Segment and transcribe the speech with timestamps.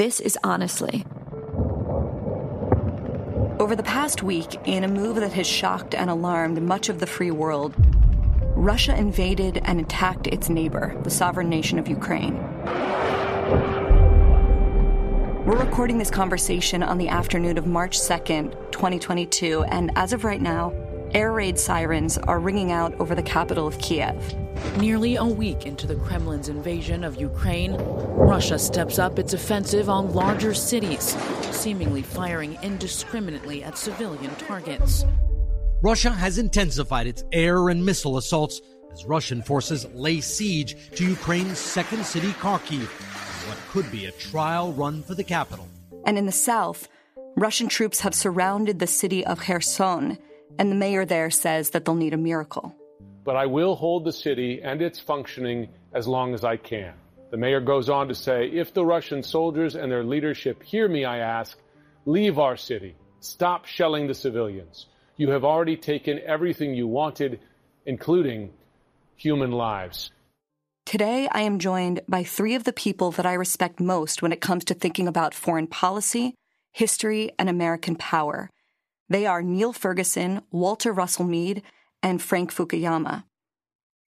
[0.00, 1.04] This is Honestly.
[3.60, 7.06] Over the past week, in a move that has shocked and alarmed much of the
[7.06, 7.74] free world,
[8.56, 12.38] Russia invaded and attacked its neighbor, the sovereign nation of Ukraine.
[15.44, 20.40] We're recording this conversation on the afternoon of March 2nd, 2022, and as of right
[20.40, 20.72] now,
[21.14, 24.16] air raid sirens are ringing out over the capital of Kiev.
[24.78, 30.12] Nearly a week into the Kremlin's invasion of Ukraine, Russia steps up its offensive on
[30.12, 31.16] larger cities,
[31.50, 35.04] seemingly firing indiscriminately at civilian targets.
[35.82, 38.60] Russia has intensified its air and missile assaults
[38.92, 42.86] as Russian forces lay siege to Ukraine's second city, Kharkiv,
[43.48, 45.66] what could be a trial run for the capital.
[46.04, 46.88] And in the south,
[47.36, 50.18] Russian troops have surrounded the city of Kherson,
[50.58, 52.74] and the mayor there says that they'll need a miracle
[53.24, 56.94] but I will hold the city and its functioning as long as I can.
[57.30, 61.04] The mayor goes on to say, if the Russian soldiers and their leadership hear me,
[61.04, 61.56] I ask,
[62.04, 62.96] leave our city.
[63.20, 64.86] Stop shelling the civilians.
[65.16, 67.40] You have already taken everything you wanted,
[67.84, 68.50] including
[69.16, 70.10] human lives.
[70.86, 74.40] Today, I am joined by three of the people that I respect most when it
[74.40, 76.34] comes to thinking about foreign policy,
[76.72, 78.50] history, and American power.
[79.10, 81.62] They are Niall Ferguson, Walter Russell Mead,
[82.00, 83.24] and Frank Fukuyama.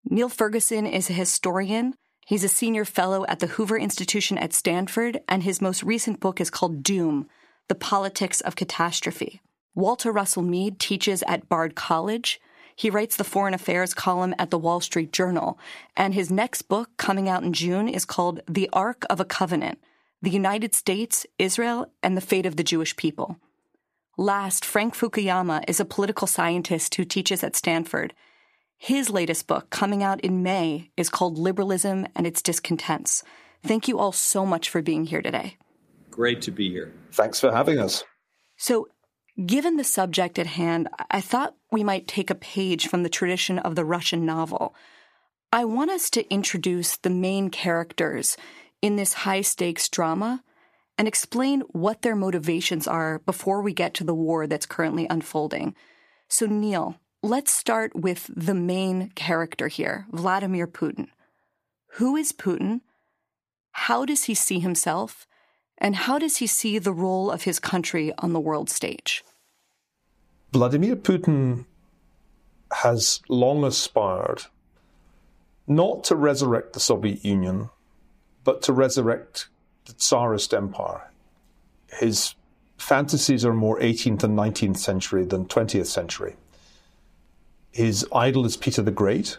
[0.06, 1.96] Niall Ferguson is a historian.
[2.26, 6.40] He's a senior fellow at the Hoover Institution at Stanford, and his most recent book
[6.40, 7.28] is called Doom
[7.68, 9.42] The Politics of Catastrophe.
[9.76, 12.40] Walter Russell Mead teaches at Bard College.
[12.74, 15.60] He writes the foreign affairs column at the Wall Street Journal,
[15.98, 19.78] and his next book, coming out in June, is called The Arc of a Covenant
[20.22, 23.42] The United States, Israel, and the Fate of the Jewish People.
[24.18, 28.14] Last, Frank Fukuyama is a political scientist who teaches at Stanford.
[28.78, 33.24] His latest book, coming out in May, is called Liberalism and Its Discontents.
[33.62, 35.58] Thank you all so much for being here today.
[36.12, 36.94] Great to be here.
[37.12, 38.06] Thanks for having us.
[38.56, 38.88] So,
[39.46, 43.60] given the subject at hand, I thought we might take a page from the tradition
[43.60, 44.74] of the Russian novel.
[45.52, 48.38] I want us to introduce the main characters
[48.82, 50.42] in this high stakes drama
[50.98, 55.76] and explain what their motivations are before we get to the war that's currently unfolding.
[56.28, 61.08] So, Niall, let's start with the main character here, Vladimir Putin.
[61.94, 62.82] Who is Putin?
[63.72, 65.28] How does he see himself?
[65.78, 69.24] And how does he see the role of his country on the world stage?
[70.54, 71.66] Vladimir Putin
[72.72, 74.44] has long aspired
[75.68, 77.70] not to resurrect the Soviet Union,
[78.44, 79.50] but to resurrect
[79.86, 81.10] the Tsarist Empire.
[81.88, 82.36] His
[82.78, 86.36] fantasies are more 18th and 19th century than 20th century.
[87.72, 89.38] His idol is Peter the Great,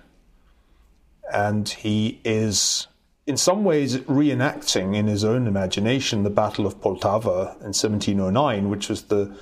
[1.32, 2.86] and he is
[3.26, 8.88] in some ways reenacting in his own imagination the Battle of Poltava in 1709, which
[8.88, 9.36] was the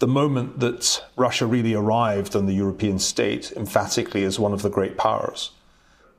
[0.00, 4.70] the moment that Russia really arrived on the European state emphatically as one of the
[4.70, 5.50] great powers.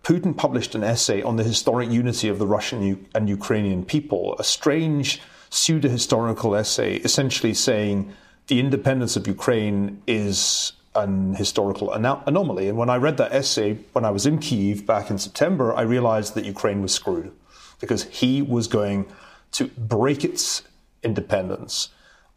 [0.04, 4.44] Putin published an essay on the historic unity of the Russian and Ukrainian people, a
[4.44, 8.12] strange pseudo historical essay, essentially saying
[8.48, 12.68] the independence of Ukraine is an historical anom- anomaly.
[12.68, 15.82] And when I read that essay when I was in Kiev back in September, I
[15.82, 17.32] realized that Ukraine was screwed
[17.80, 19.06] because he was going
[19.54, 20.64] to break its
[21.04, 21.90] independence,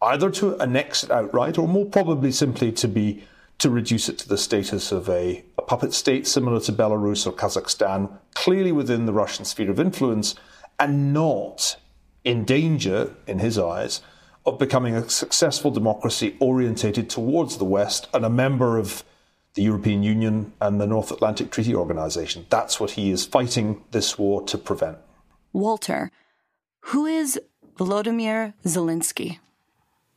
[0.03, 3.25] either to annex it outright or more probably simply to be
[3.59, 7.33] to reduce it to the status of a, a puppet state similar to Belarus or
[7.33, 10.35] Kazakhstan, clearly within the Russian sphere of influence,
[10.79, 11.77] and not
[12.25, 14.01] in danger, in his eyes,
[14.47, 19.05] of becoming a successful democracy orientated towards the West and a member of
[19.55, 22.47] the European Union and the North Atlantic Treaty Organization.
[22.51, 24.99] That's what he is fighting this war to prevent.
[25.53, 26.11] Walter,
[26.87, 27.41] who is
[27.79, 29.39] Volodymyr Zelensky?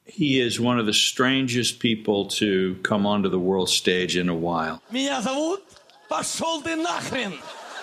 [0.06, 4.34] He is one of the strangest people to come onto the world stage in a
[4.34, 4.82] while.
[4.91, 5.62] Меня зовут
[6.09, 7.32] Пошел ты нахрен!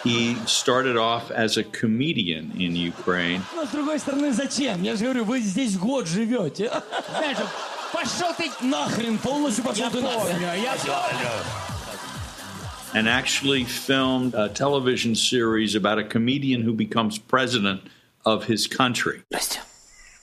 [0.03, 3.41] He started off as a comedian in Ukraine.
[3.55, 4.83] Но с другой стороны, зачем?
[4.83, 6.71] Я же говорю, вы здесь год живете.
[7.09, 7.37] Знаешь,
[7.91, 10.39] пошел ты нахрен, полностью пошел ты нахрен.
[10.41, 10.77] Я
[12.93, 17.81] and actually filmed a television series about a comedian who becomes president
[18.25, 19.23] of his country.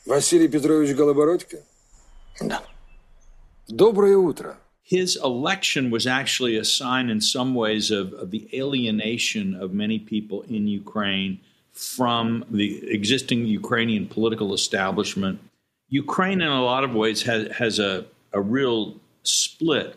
[0.07, 1.59] Василий Петрович Голобородько?
[2.41, 2.63] Да.
[3.69, 4.59] Доброе утро.
[4.83, 9.99] His election was actually a sign, in some ways, of, of the alienation of many
[9.99, 11.41] people in Ukraine
[11.73, 15.41] from the existing Ukrainian political establishment.
[15.89, 18.95] Ukraine, in a lot of ways, has, has a, a real
[19.25, 19.97] split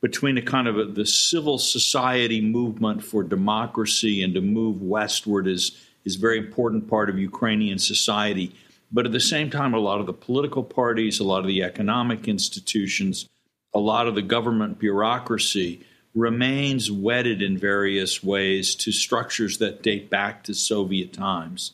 [0.00, 5.46] between a kind of a, the civil society movement for democracy and to move westward
[5.46, 5.72] is
[6.04, 8.54] is a very important part of Ukrainian society
[8.93, 11.63] but at the same time, a lot of the political parties, a lot of the
[11.63, 13.27] economic institutions,
[13.73, 20.11] a lot of the government bureaucracy remains wedded in various ways to structures that date
[20.11, 21.73] back to Soviet times.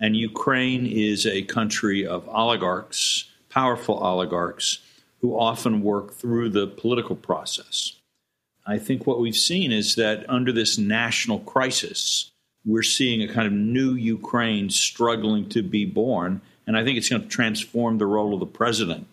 [0.00, 4.78] And Ukraine is a country of oligarchs, powerful oligarchs,
[5.20, 8.00] who often work through the political process.
[8.66, 12.32] I think what we've seen is that under this national crisis,
[12.65, 16.41] we're seeing a kind of new Ukraine struggling to be born.
[16.67, 19.07] And I think it's going to transform the role of the president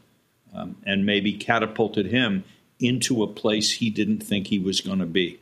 [0.55, 2.45] um, and maybe catapulted him
[2.79, 5.41] into a place he didn't think he was going to be.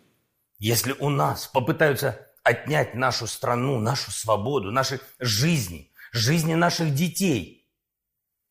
[0.58, 7.66] Если у нас попытаются отнять нашу страну, нашу свободу, наши жизни, жизни наших детей,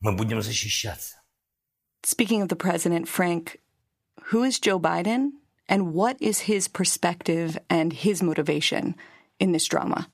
[0.01, 1.15] мы будем защищаться.
[2.03, 3.59] Speaking of the president, Frank,
[4.25, 5.31] who is Joe Biden
[5.67, 8.95] and what is his perspective and his motivation
[9.40, 10.08] In this drama?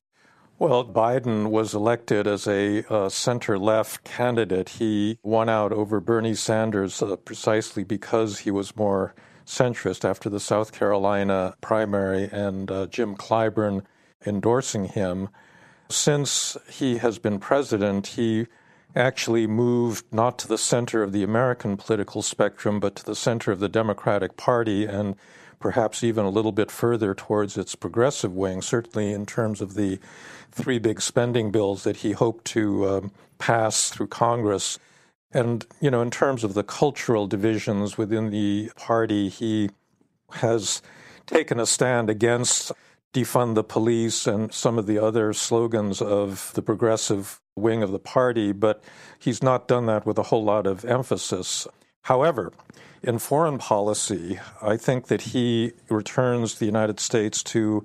[0.59, 4.71] Well, Biden was elected as a uh, center left candidate.
[4.71, 9.15] He won out over Bernie Sanders uh, precisely because he was more
[9.45, 13.85] centrist after the South Carolina primary and uh, Jim Clyburn
[14.25, 15.29] endorsing him.
[15.91, 18.47] Since he has been president, he
[18.95, 23.53] actually moved not to the center of the American political spectrum, but to the center
[23.53, 25.17] of the Democratic Party and
[25.59, 29.99] perhaps even a little bit further towards its progressive wing, certainly in terms of the
[30.51, 34.79] three big spending bills that he hoped to um, pass through Congress.
[35.33, 39.71] And, you know, in terms of the cultural divisions within the party, he
[40.33, 40.83] has
[41.27, 42.73] taken a stand against
[43.13, 47.99] defund the police and some of the other slogans of the progressive wing of the
[47.99, 48.85] party, but
[49.19, 51.67] he's not done that with a whole lot of emphasis.
[52.03, 52.53] However,
[53.07, 57.85] in foreign policy, I think that he returns the United States to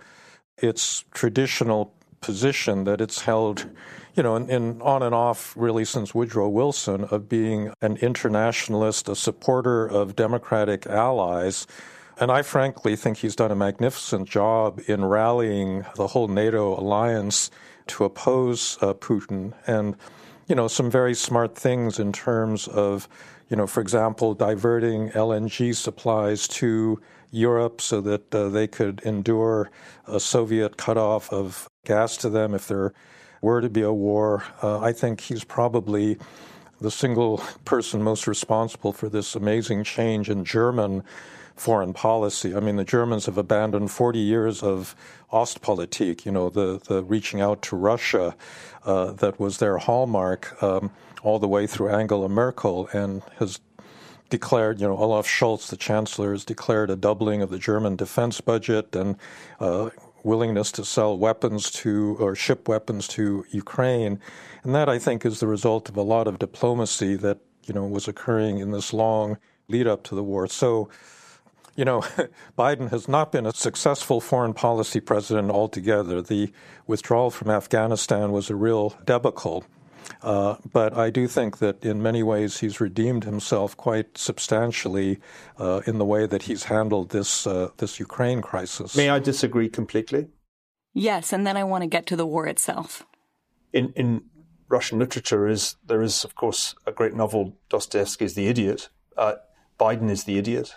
[0.58, 3.70] its traditional position that it's held,
[4.16, 9.08] you know, in, in, on and off really since Woodrow Wilson of being an internationalist,
[9.08, 11.68] a supporter of democratic allies.
[12.20, 17.52] And I frankly think he's done a magnificent job in rallying the whole NATO alliance
[17.88, 19.96] to oppose uh, Putin and,
[20.48, 23.08] you know, some very smart things in terms of,
[23.51, 27.01] you know, for example, diverting LNG supplies to
[27.31, 29.69] Europe so that uh, they could endure
[30.07, 32.94] a Soviet cutoff of gas to them if there
[33.42, 34.45] were to be a war.
[34.63, 36.18] Uh, I think he's probably
[36.80, 41.03] the single person most responsible for this amazing change in German
[41.57, 42.56] foreign policy.
[42.56, 44.95] I mean, the Germans have abandoned 40 years of
[45.31, 48.33] Ostpolitik, you know, the, the reaching out to Russia
[48.86, 50.89] uh, that was their hallmark um,
[51.24, 53.60] all the way through Angela Merkel and has
[54.30, 58.42] declared, you know, Olaf Scholz, the chancellor, has declared a doubling of the German defense
[58.42, 59.18] budget and
[59.60, 59.90] uh,
[60.24, 64.20] willingness to sell weapons to or ship weapons to Ukraine.
[64.64, 67.86] And that, I think, is the result of a lot of diplomacy that, you know,
[67.86, 69.38] was occurring in this long
[69.68, 70.48] lead up to the war.
[70.48, 70.90] So,
[71.76, 72.02] you know,
[72.58, 76.22] Biden has not been a successful foreign policy president altogether.
[76.22, 76.52] The
[76.88, 79.66] withdrawal from Afghanistan was a real debacle.
[80.21, 85.19] Uh, but I do think that in many ways he's redeemed himself quite substantially
[85.57, 88.95] uh, in the way that he's handled this uh, this Ukraine crisis.
[88.95, 90.27] May I disagree completely?
[90.94, 93.06] Yes, and then I want to get to the war itself.
[93.74, 94.24] In in
[94.69, 98.89] Russian literature, is there is of course a great novel Dostoevsky's The Idiot.
[99.17, 99.36] Uh,
[99.79, 100.75] Biden is the idiot.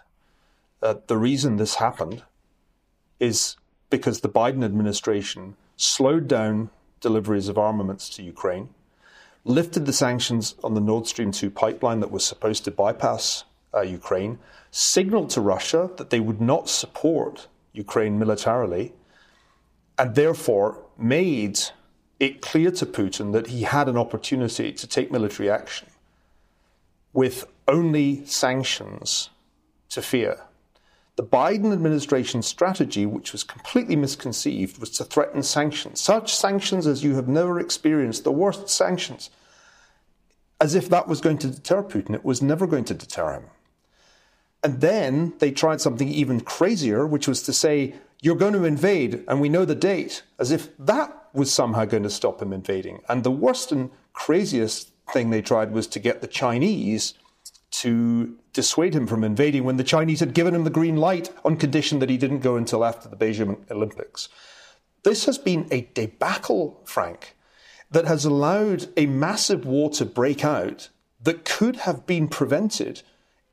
[0.82, 2.22] Uh, the reason this happened
[3.20, 3.56] is
[3.90, 8.70] because the Biden administration slowed down deliveries of armaments to Ukraine
[9.44, 13.82] lifted the sanctions on the Nord Stream 2 pipeline that was supposed to bypass uh,
[13.82, 14.38] Ukraine,
[14.70, 18.92] signaled to Russia that they would not support Ukraine militarily,
[19.98, 21.60] and therefore made
[22.20, 25.88] it clear to Putin that he had an opportunity to take military action
[27.12, 29.30] with only sanctions
[29.88, 30.40] to fear.
[31.16, 37.04] The Biden administration's strategy, which was completely misconceived, was to threaten sanctions, such sanctions as
[37.04, 39.30] you have never experienced, the worst sanctions,
[40.60, 42.14] as if that was going to deter Putin.
[42.14, 43.44] It was never going to deter him.
[44.64, 49.22] And then they tried something even crazier, which was to say, you're going to invade,
[49.28, 53.02] and we know the date, as if that was somehow going to stop him invading.
[53.08, 57.14] And the worst and craziest thing they tried was to get the Chinese
[57.80, 61.56] to dissuade him from invading when the Chinese had given him the green light on
[61.56, 64.28] condition that he didn't go until after the Beijing Olympics.
[65.02, 67.36] This has been a debacle, Frank,
[67.90, 70.88] that has allowed a massive war to break out
[71.22, 73.02] that could have been prevented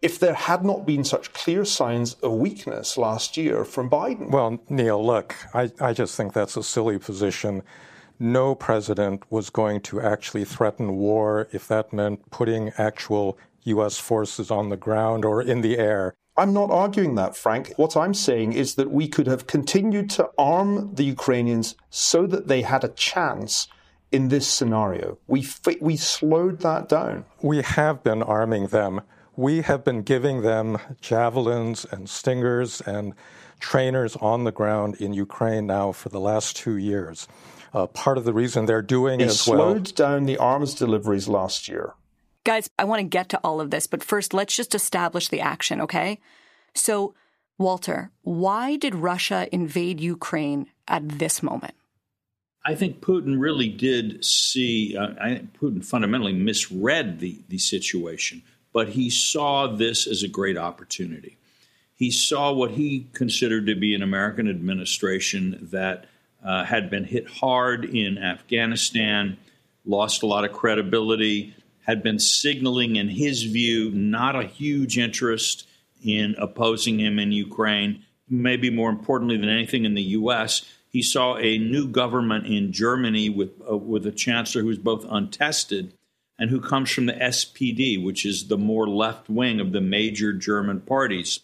[0.02, 4.30] if there had not been such clear signs of weakness last year from Biden.
[4.30, 7.64] Well, Niall, look, I, I just think that's a silly position
[8.22, 13.98] no president was going to actually threaten war if that meant putting actual U.S.
[13.98, 16.16] forces on the ground or in the air.
[16.38, 17.74] I'm not arguing that, Frank.
[17.76, 22.48] What I'm saying is that we could have continued to arm the Ukrainians so that
[22.48, 23.68] they had a chance
[24.12, 25.18] in this scenario.
[25.28, 25.48] We,
[25.80, 27.26] we slowed that down.
[27.42, 29.02] We have been arming them.
[29.36, 33.14] We have been giving them javelins and stingers and
[33.60, 37.28] trainers on the ground in Ukraine now for the last two years.
[37.74, 39.58] Uh, part of the reason they're doing it as well.
[39.58, 41.94] slowed down the arms deliveries last year.
[42.44, 45.42] Guys, I want to get to all of this, but first, let's just establish the
[45.42, 46.20] action, okay?
[46.74, 47.14] So,
[47.60, 51.76] Walter, why did Russia invade Ukraine at this moment?
[52.66, 58.42] I think Putin really did see, uh, I think Putin fundamentally misread the, the situation,
[58.74, 61.38] but he saw this as a great opportunity.
[61.96, 66.06] He saw what he considered to be an American administration that
[66.44, 69.38] uh, had been hit hard in Afghanistan,
[69.86, 75.68] lost a lot of credibility, had been signaling, in his view, not a huge interest
[76.04, 78.04] in opposing him in Ukraine.
[78.30, 83.30] Maybe more importantly than anything in the U.S., he saw a new government in Germany
[83.30, 85.94] with uh, with a chancellor who's both untested
[86.38, 90.34] and who comes from the SPD, which is the more left wing of the major
[90.34, 91.40] German parties.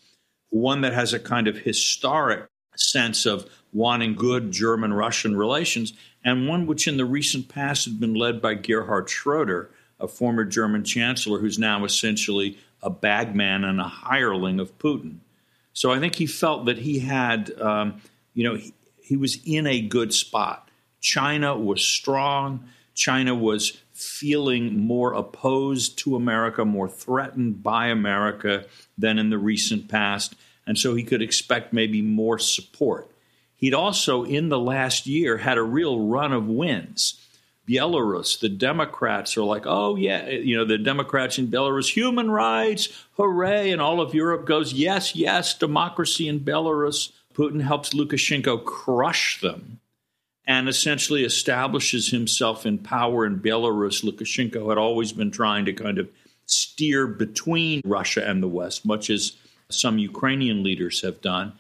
[0.50, 6.48] One that has a kind of historic sense of wanting good German Russian relations, and
[6.48, 10.84] one which in the recent past had been led by Gerhard Schroeder, a former German
[10.84, 15.18] chancellor who's now essentially a bagman and a hireling of Putin.
[15.74, 18.02] So I think he felt that he had, um,
[18.34, 20.70] you know, he, he was in a good spot.
[21.02, 22.68] China was strong.
[22.94, 28.66] China was feeling more opposed to America, more threatened by America
[28.98, 30.36] than in the recent past.
[30.66, 33.10] And so he could expect maybe more support.
[33.56, 37.24] He'd also, in the last year, had a real run of wins.
[37.68, 42.90] Belarus, the Democrats are like, oh, yeah, you know, the Democrats in Belarus, human rights,
[43.18, 43.72] hooray.
[43.72, 47.12] And all of Europe goes, yes, yes, democracy in Belarus.
[47.34, 49.80] Putin helps Lukashenko crush them
[50.46, 54.04] and essentially establishes himself in power in Belarus.
[54.04, 56.10] Lukashenko had always been trying to kind of
[56.46, 59.34] steer between Russia and the West, much as
[59.70, 61.52] some Ukrainian leaders have done.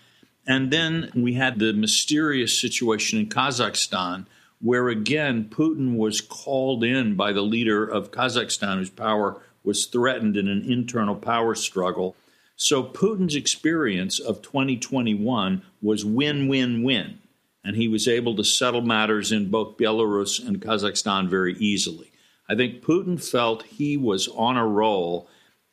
[0.48, 4.26] And then we had the mysterious situation in Kazakhstan,
[4.60, 10.38] where again, Putin was called in by the leader of Kazakhstan, whose power was threatened
[10.38, 12.16] in an internal power struggle.
[12.56, 17.20] So Putin's experience of 2021 was win win win.
[17.64, 22.12] And he was able to settle matters in both Belarus and Kazakhstan very easily.
[22.50, 25.28] I think Putin felt he was on a roll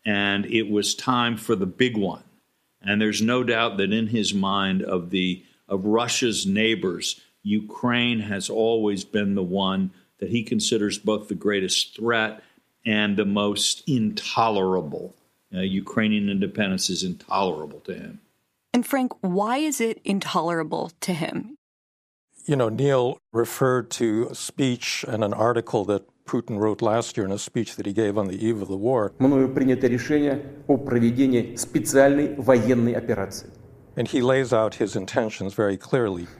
[0.04, 2.24] and it was time for the big one.
[2.82, 8.50] And there's no doubt that in his mind of the of Russia's neighbors, Ukraine has
[8.50, 12.42] always been the one that he considers both the greatest threat
[12.84, 15.14] and the most intolerable.
[15.54, 18.20] Uh, Ukrainian independence is intolerable to him.
[18.72, 21.56] And Frank, why is it intolerable to him?
[22.46, 27.24] You know, Niall referred to a speech and an article that Putin wrote last year
[27.24, 29.12] in a speech that he gave on the eve of the war.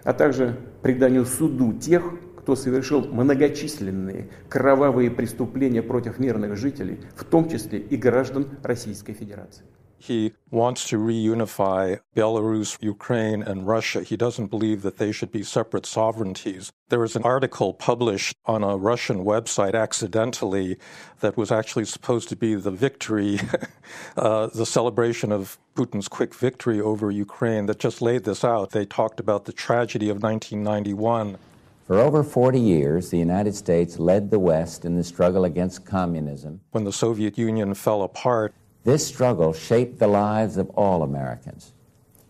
[0.02, 2.02] А также преданию суду тех,
[2.36, 9.64] кто совершил многочисленные кровавые преступления против мирных жителей, в том числе и граждан Российской Федерации.
[10.04, 14.02] He wants to reunify Belarus, Ukraine, and Russia.
[14.02, 16.70] He doesn't believe that they should be separate sovereignties.
[16.90, 20.76] There was an article published on a Russian website accidentally
[21.20, 23.40] that was actually supposed to be the victory,
[24.18, 28.72] uh, the celebration of Putin's quick victory over Ukraine that just laid this out.
[28.72, 31.38] They talked about the tragedy of 1991.
[31.86, 36.60] For over 40 years, the United States led the West in the struggle against communism.
[36.72, 38.54] When the Soviet Union fell apart,
[38.84, 41.72] this struggle shaped the lives of all Americans.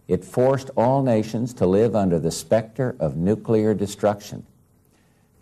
[0.07, 4.47] It forced all nations to live under the specter of nuclear destruction.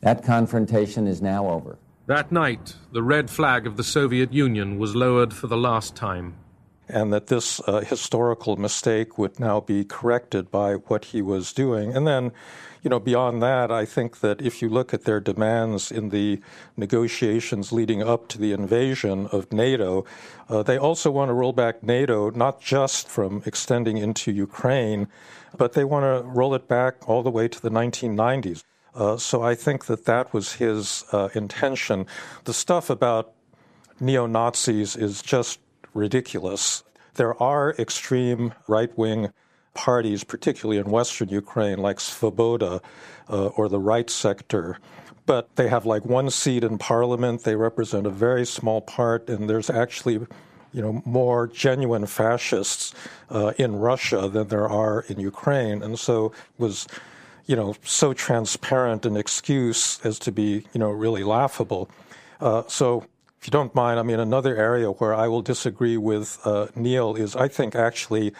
[0.00, 1.78] That confrontation is now over.
[2.06, 6.34] That night, the red flag of the Soviet Union was lowered for the last time.
[6.92, 11.96] And that this uh, historical mistake would now be corrected by what he was doing.
[11.96, 12.32] And then
[12.82, 16.40] you know, beyond that, I think that if you look at their demands in the
[16.76, 20.04] negotiations leading up to the invasion of NATO,
[20.48, 25.06] uh, they also want to roll back NATO, not just from extending into Ukraine,
[25.56, 28.64] but they want to roll it back all the way to the 1990s.
[28.94, 32.06] Uh, so I think that that was his uh, intention.
[32.44, 33.32] The stuff about
[34.00, 35.60] neo Nazis is just
[35.94, 36.82] ridiculous.
[37.14, 39.32] There are extreme right wing
[39.74, 42.80] parties, particularly in western Ukraine, like Svoboda
[43.28, 44.78] uh, or the right sector.
[45.26, 47.44] but they have like one seat in parliament.
[47.44, 50.14] They represent a very small part, and there's actually,
[50.72, 52.94] you know, more genuine fascists
[53.30, 56.86] uh, in Russia than there are in Ukraine, and so was,
[57.46, 61.88] you know, so transparent an excuse as to be, you know, really laughable.
[62.40, 63.06] Uh, so.
[63.42, 67.16] If you don't mind, I mean, another area where I will disagree with uh, Niall
[67.16, 68.32] is I think actually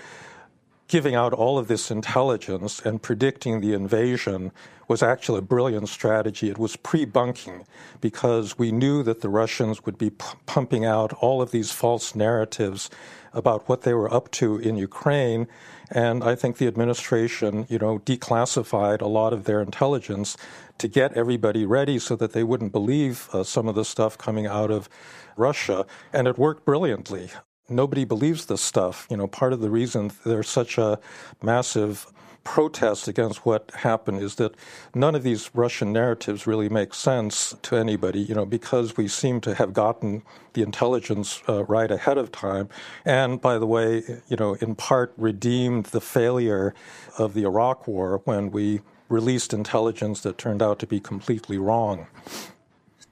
[0.86, 4.52] giving out all of this intelligence and predicting the invasion
[4.86, 6.50] was actually a brilliant strategy.
[6.50, 7.66] It was pre bunking
[8.00, 12.14] because we knew that the Russians would be p- pumping out all of these false
[12.14, 12.88] narratives
[13.32, 15.48] about what they were up to in Ukraine.
[15.90, 20.36] And I think the administration, you know, declassified a lot of their intelligence
[20.82, 24.46] to get everybody ready so that they wouldn't believe uh, some of the stuff coming
[24.46, 24.88] out of
[25.36, 25.86] Russia.
[26.12, 27.30] And it worked brilliantly
[27.68, 29.06] nobody believes this stuff.
[29.10, 30.98] You know, part of the reason there's such a
[31.42, 32.06] massive
[32.44, 34.54] protest against what happened is that
[34.94, 39.40] none of these Russian narratives really make sense to anybody, you know, because we seem
[39.42, 40.22] to have gotten
[40.54, 42.68] the intelligence uh, right ahead of time.
[43.04, 46.74] And by the way, you know, in part redeemed the failure
[47.16, 48.80] of the Iraq War when we
[49.12, 52.06] released intelligence that turned out to be completely wrong.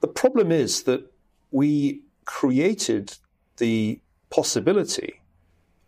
[0.01, 1.11] The problem is that
[1.51, 3.17] we created
[3.57, 5.21] the possibility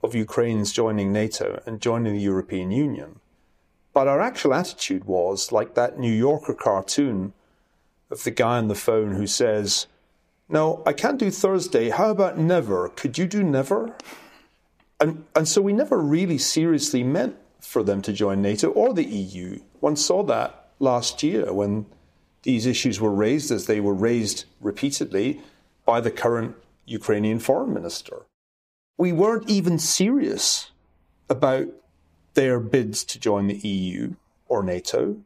[0.04, 3.20] of Ukraine's joining NATO and joining the European Union.
[3.94, 7.34] But our actual attitude was like that New Yorker cartoon
[8.12, 9.88] of the guy on the phone who says,
[10.50, 11.90] No, I can't do Thursday.
[11.90, 12.90] How about never?
[12.90, 13.96] Could you do never?
[15.00, 19.06] And, and so we never really seriously meant for them to join NATO or the
[19.06, 19.60] EU.
[19.80, 21.86] One saw that last year when
[22.44, 25.42] these issues were raised, as they were raised repeatedly
[25.86, 26.56] by the current
[26.86, 28.26] Ukrainian foreign minister
[28.98, 30.72] we weren't even serious
[31.30, 31.68] about
[32.36, 34.16] their bids to join the EU
[34.48, 35.18] or NATO.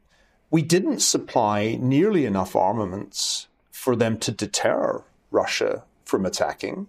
[0.50, 6.86] We didn't supply nearly enough armaments for them to deter Russia from attacking.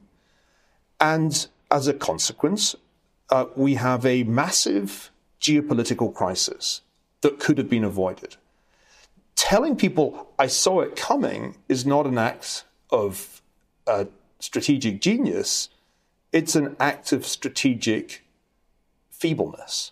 [0.99, 2.75] And as a consequence,
[3.29, 6.81] uh, we have a massive geopolitical crisis
[7.21, 8.37] that could have been avoided.
[9.35, 13.41] Telling people I saw it coming is not an act of
[13.87, 14.05] uh,
[14.39, 15.69] strategic genius
[16.31, 18.23] it's an act of strategic
[19.09, 19.91] feebleness.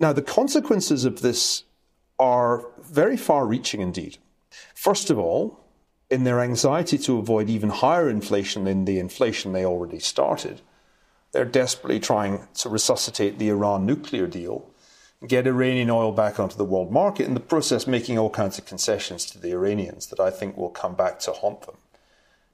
[0.00, 1.64] Now, the consequences of this
[2.18, 4.18] are very far reaching indeed.
[4.74, 5.60] First of all,
[6.10, 10.62] in their anxiety to avoid even higher inflation than the inflation they already started,
[11.32, 14.66] they're desperately trying to resuscitate the Iran nuclear deal,
[15.26, 18.66] get Iranian oil back onto the world market, in the process making all kinds of
[18.66, 21.76] concessions to the Iranians that I think will come back to haunt them.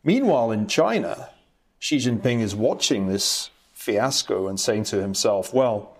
[0.02, 1.30] Meanwhile, in China,
[1.78, 5.96] Xi Jinping is watching this fiasco and saying to himself, well,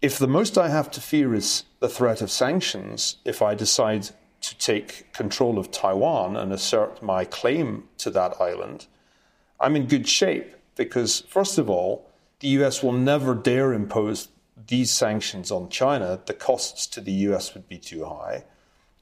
[0.00, 4.10] if the most I have to fear is the threat of sanctions, if I decide
[4.42, 8.86] to take control of Taiwan and assert my claim to that island,
[9.58, 12.10] I'm in good shape because, first of all,
[12.40, 14.28] the US will never dare impose
[14.66, 16.20] these sanctions on China.
[16.24, 18.44] The costs to the US would be too high.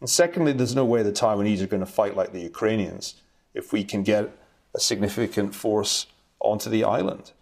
[0.00, 3.14] And secondly, there's no way the Taiwanese are going to fight like the Ukrainians
[3.54, 4.30] if we can get
[4.74, 6.06] a significant force
[6.40, 7.32] onto the island.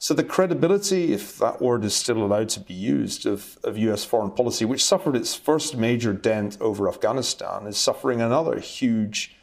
[0.00, 4.04] So the credibility, if that word is still allowed to be used, of, of US
[4.04, 9.36] foreign policy, which suffered its first major dent over Afghanistan, is suffering another huge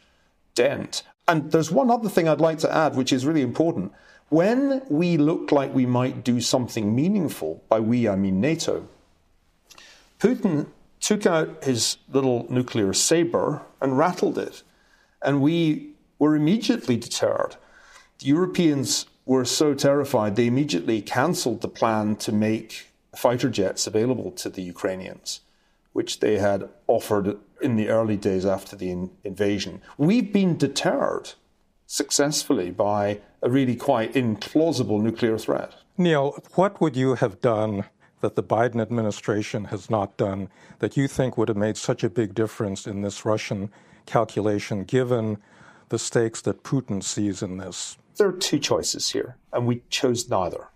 [0.54, 1.02] dent.
[1.28, 3.92] And there's one other thing I'd like to add, which is really important.
[4.28, 8.88] When we looked like we might do something meaningful, by we I mean NATO,
[10.18, 10.66] Putin
[10.98, 14.62] took out his little nuclear saber and rattled it.
[15.22, 17.56] And we were immediately deterred.
[18.18, 24.30] The Europeans were so terrified they immediately cancelled the plan to make fighter jets available
[24.32, 25.40] to the Ukrainians,
[25.92, 29.80] which they had offered in the early days after the in- invasion.
[29.98, 31.32] We've been deterred
[31.86, 35.72] successfully by a really quite implausible nuclear threat.
[35.96, 37.84] Niall, what would you have done
[38.20, 42.10] that the Biden administration has not done that you think would have made such a
[42.10, 43.70] big difference in this Russian
[44.04, 45.38] calculation, given
[45.88, 47.98] the stakes that Putin sees in this?
[48.16, 50.68] There are two choices here, and we chose neither.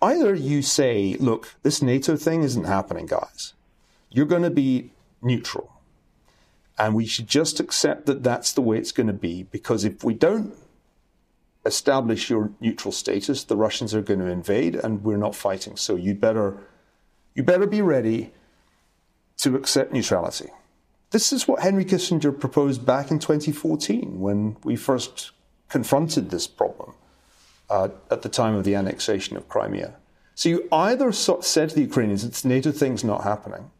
[0.00, 3.54] Either you say, look, this NATO thing isn't happening, guys.
[4.10, 5.72] You're going to be neutral.
[6.78, 10.04] And we should just accept that that's the way it's going to be, because if
[10.04, 10.54] we don't
[11.66, 15.76] establish your neutral status, the Russians are going to invade and we're not fighting.
[15.76, 16.56] So you better,
[17.34, 18.32] you better be ready
[19.38, 20.50] to accept neutrality.
[21.10, 25.30] This is what Henry Kissinger proposed back in 2014 when we first
[25.68, 26.94] confronted this problem
[27.70, 29.94] uh, at the time of the annexation of Crimea.
[30.34, 33.70] So you either said to the Ukrainians, it's NATO thing's not happening,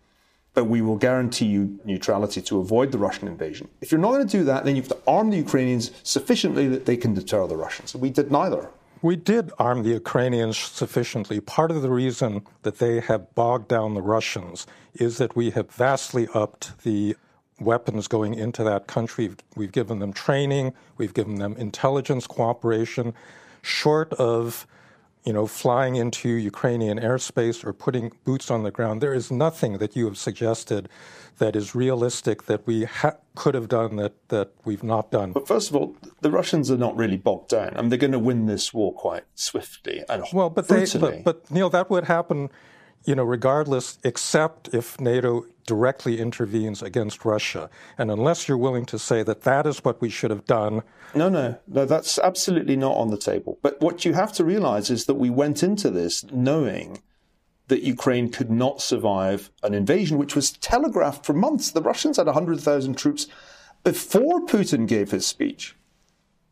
[0.58, 3.68] but we will guarantee you neutrality to avoid the Russian invasion.
[3.80, 6.66] If you're not going to do that, then you have to arm the Ukrainians sufficiently
[6.66, 7.94] that they can deter the Russians.
[7.94, 8.68] We did neither.
[9.00, 11.38] We did arm the Ukrainians sufficiently.
[11.38, 15.70] Part of the reason that they have bogged down the Russians is that we have
[15.70, 17.14] vastly upped the
[17.60, 19.30] weapons going into that country.
[19.54, 23.14] We've given them training, we've given them intelligence cooperation,
[23.62, 24.66] short of
[25.24, 29.00] you know, flying into Ukrainian airspace or putting boots on the ground.
[29.00, 30.88] There is nothing that you have suggested
[31.38, 35.33] that is realistic that we ha- could have done that, that we've not done.
[35.33, 37.76] But first of all, the Russians are not really bogged down.
[37.76, 41.24] I mean, they're going to win this war quite swiftly and well, but, they, but,
[41.24, 42.50] but Niall, that would happen,
[43.04, 47.68] you know, regardless, except if NATO directly intervenes against Russia.
[47.98, 50.82] And unless you're willing to say that that is what we should have done.
[51.14, 53.58] No, no, no, that's absolutely not on the table.
[53.62, 57.02] But what you have to realize is that we went into this knowing
[57.68, 61.70] that Ukraine could not survive an invasion, which was telegraphed for months.
[61.70, 63.26] The Russians had 100,000 troops
[63.84, 65.76] before Putin gave his speech.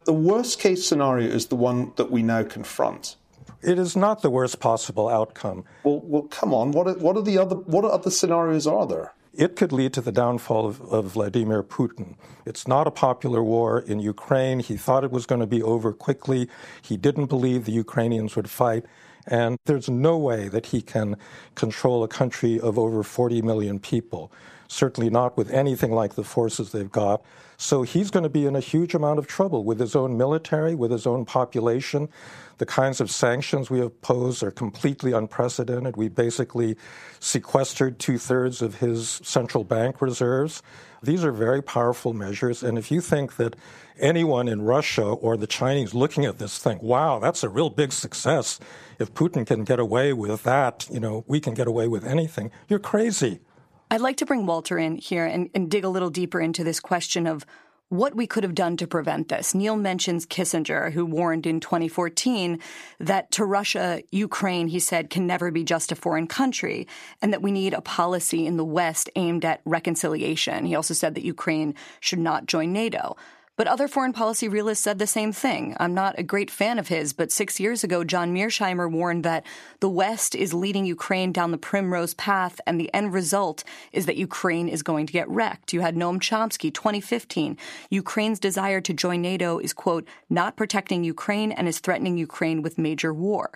[0.04, 3.16] The worst case scenario is the one that we now confront.
[3.62, 5.64] It is not the worst possible outcome.
[5.84, 6.72] Well, well, come on.
[6.72, 9.12] What are, what are the other what other scenarios are there?
[9.32, 12.16] It could lead to the downfall of, of Vladimir Putin.
[12.46, 14.60] It's not a popular war in Ukraine.
[14.60, 16.48] He thought it was going to be over quickly.
[16.80, 18.86] He didn't believe the Ukrainians would fight.
[19.26, 21.16] And there's no way that he can
[21.54, 24.32] control a country of over 40 million people,
[24.68, 27.22] certainly not with anything like the forces they've got.
[27.58, 30.74] So he's going to be in a huge amount of trouble with his own military,
[30.74, 32.08] with his own population.
[32.58, 35.96] The kinds of sanctions we have posed are completely unprecedented.
[35.96, 36.76] We basically
[37.18, 40.62] sequestered two thirds of his central bank reserves.
[41.02, 42.62] These are very powerful measures.
[42.62, 43.56] And if you think that
[43.98, 47.92] anyone in Russia or the Chinese looking at this think, wow, that's a real big
[47.92, 48.60] success.
[48.98, 52.50] If Putin can get away with that, you know, we can get away with anything.
[52.68, 53.40] You're crazy.
[53.90, 56.80] I'd like to bring Walter in here and, and dig a little deeper into this
[56.80, 57.46] question of
[57.88, 59.54] what we could have done to prevent this.
[59.54, 62.58] Niall mentions Kissinger, who warned in 2014
[62.98, 66.88] that to Russia, Ukraine, he said, can never be just a foreign country,
[67.22, 70.64] and that we need a policy in the West aimed at reconciliation.
[70.64, 73.16] He also said that Ukraine should not join NATO.
[73.56, 75.74] But other foreign policy realists said the same thing.
[75.80, 79.46] I'm not a great fan of his, but six years ago, John Mearsheimer warned that
[79.80, 84.16] the West is leading Ukraine down the primrose path, and the end result is that
[84.16, 85.72] Ukraine is going to get wrecked.
[85.72, 87.56] You had Noam Chomsky, 2015.
[87.90, 92.76] Ukraine's desire to join NATO is, quote, not protecting Ukraine and is threatening Ukraine with
[92.76, 93.52] major war.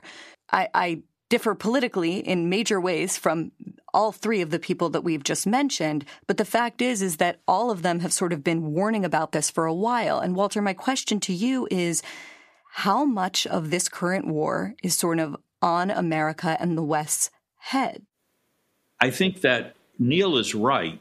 [0.53, 3.53] I, I differ politically in major ways from
[3.95, 6.05] all three of the people that we've just mentioned.
[6.27, 9.33] But the fact is, is that all of them have sort of been warning about
[9.33, 10.19] this for a while.
[10.19, 12.03] And Walter, my question to you is
[12.73, 18.03] how much of this current war is sort of on America and the West's head?
[19.01, 21.01] I think that Niall is right.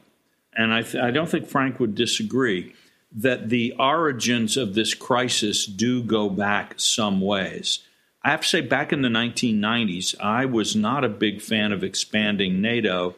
[0.54, 2.74] And I, th- I don't think Frank would disagree
[3.12, 7.80] that the origins of this crisis do go back some ways.
[8.22, 11.82] I have to say, back in the 1990s, I was not a big fan of
[11.82, 13.14] expanding NATO.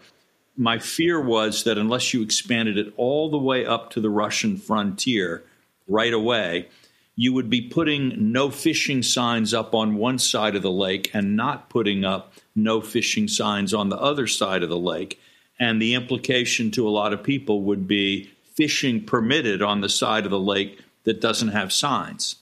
[0.56, 4.56] My fear was that unless you expanded it all the way up to the Russian
[4.56, 5.42] frontier
[5.88, 6.68] right away,
[7.16, 11.36] you would be putting no fishing signs up on one side of the lake and
[11.36, 15.20] not putting up no fishing signs on the other side of the lake.
[15.58, 20.24] And the implication to a lot of people would be fishing permitted on the side
[20.24, 22.36] of the lake that doesn't have signs.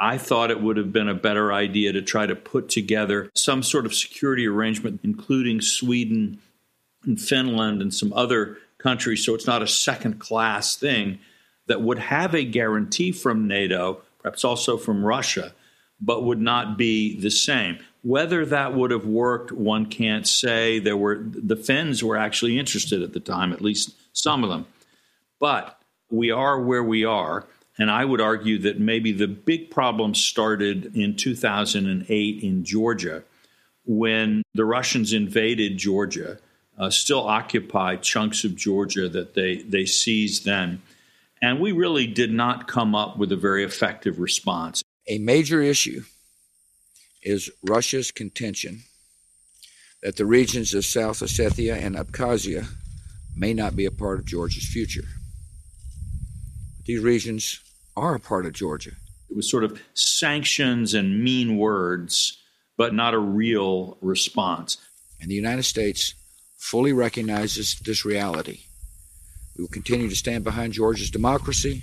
[0.00, 3.62] I thought it would have been a better idea to try to put together some
[3.62, 6.38] sort of security arrangement, including Sweden
[7.04, 11.18] and Finland and some other countries, so it's not a second class thing
[11.66, 15.52] that would have a guarantee from NATO, perhaps also from Russia,
[16.00, 17.78] but would not be the same.
[18.02, 20.78] Whether that would have worked, one can't say.
[20.78, 24.64] There were the Finns were actually interested at the time, at least some of them.
[25.38, 25.78] But
[26.10, 27.46] we are where we are.
[27.80, 33.24] And I would argue that maybe the big problem started in 2008 in Georgia
[33.86, 36.38] when the Russians invaded Georgia,
[36.78, 40.82] uh, still occupy chunks of Georgia that they, they seized then.
[41.40, 44.82] And we really did not come up with a very effective response.
[45.08, 46.02] A major issue
[47.22, 48.82] is Russia's contention
[50.02, 52.66] that the regions of South Ossetia and Abkhazia
[53.34, 55.08] may not be a part of Georgia's future.
[56.84, 57.60] These regions
[58.00, 58.92] are a part of Georgia.
[59.28, 62.42] It was sort of sanctions and mean words,
[62.76, 64.78] but not a real response.
[65.20, 66.14] And the United States
[66.56, 68.60] fully recognizes this reality.
[69.56, 71.82] We will continue to stand behind Georgia's democracy.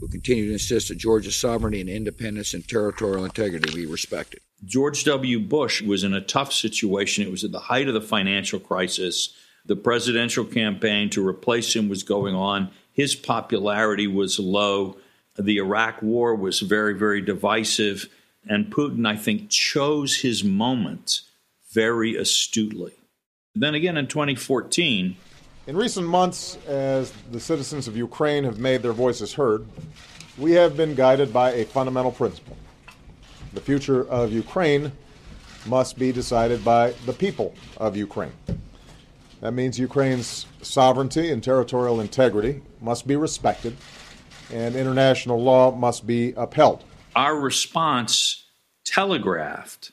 [0.00, 4.40] We'll continue to insist that Georgia's sovereignty and independence and territorial integrity be respected.
[4.64, 5.40] George W.
[5.40, 7.26] Bush was in a tough situation.
[7.26, 9.34] It was at the height of the financial crisis.
[9.64, 12.70] The presidential campaign to replace him was going on.
[12.92, 14.98] His popularity was low.
[15.36, 18.08] The Iraq war was very, very divisive.
[18.48, 21.22] And Putin, I think, chose his moment
[21.72, 22.92] very astutely.
[23.54, 25.16] Then again in 2014.
[25.66, 29.66] In recent months, as the citizens of Ukraine have made their voices heard,
[30.36, 32.56] we have been guided by a fundamental principle.
[33.54, 34.92] The future of Ukraine
[35.66, 38.32] must be decided by the people of Ukraine.
[39.40, 43.76] That means Ukraine's sovereignty and territorial integrity must be respected,
[44.52, 46.84] and international law must be upheld.
[47.16, 48.44] Our response
[48.84, 49.92] telegraphed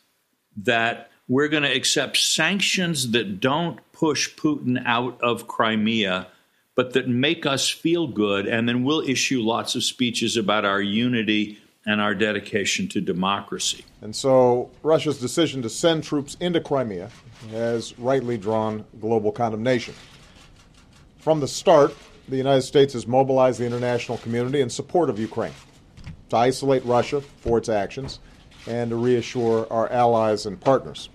[0.58, 6.28] that we're going to accept sanctions that don't push Putin out of Crimea,
[6.76, 10.82] but that make us feel good, and then we'll issue lots of speeches about our
[10.82, 13.86] unity and our dedication to democracy.
[14.02, 17.10] And so Russia's decision to send troops into Crimea
[17.52, 19.94] has rightly drawn global condemnation.
[21.20, 21.96] From the start,
[22.32, 25.54] the United States has mobilized the international community in support of Ukraine
[26.30, 28.20] to isolate Russia for its actions
[28.68, 31.10] and to reassure our allies and partners.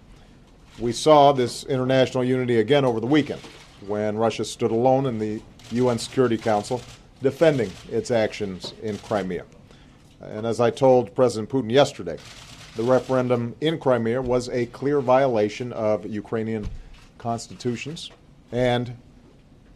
[0.78, 3.40] We saw this international unity again over the weekend
[3.86, 6.82] when Russia stood alone in the UN Security Council
[7.22, 9.46] defending its actions in Crimea.
[10.20, 12.18] And as I told President Putin yesterday,
[12.76, 16.68] the referendum in Crimea was a clear violation of Ukrainian
[17.16, 18.10] constitutions
[18.52, 18.98] and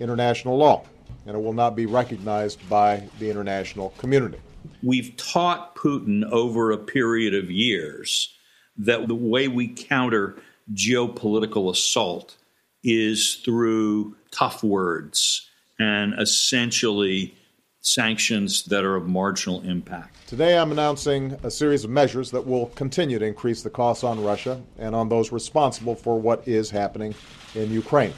[0.00, 0.84] international law,
[1.26, 4.38] and it will not be recognized by the international community.
[4.82, 8.34] We've taught Putin over a period of years
[8.76, 10.36] that the way we counter
[10.72, 12.36] geopolitical assault
[12.82, 17.34] is through tough words and essentially
[17.82, 20.16] sanctions that are of marginal impact.
[20.28, 24.22] Today, I'm announcing a series of measures that will continue to increase the costs on
[24.22, 27.14] Russia and on those responsible for what is happening
[27.54, 28.12] in Ukraine.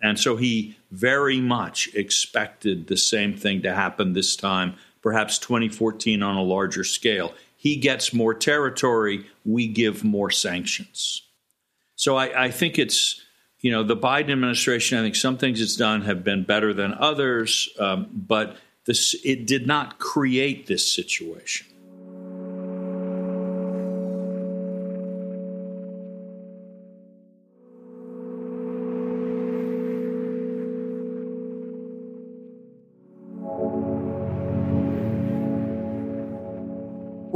[0.00, 6.22] And so he very much expected the same thing to happen this time, perhaps 2014
[6.22, 7.34] on a larger scale.
[7.56, 11.22] He gets more territory, we give more sanctions.
[11.96, 13.20] So I, I think it's
[13.60, 14.98] you know the Biden administration.
[14.98, 19.46] I think some things it's done have been better than others, um, but this, it
[19.46, 21.66] did not create this situation.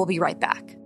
[0.03, 0.77] We'll be right back.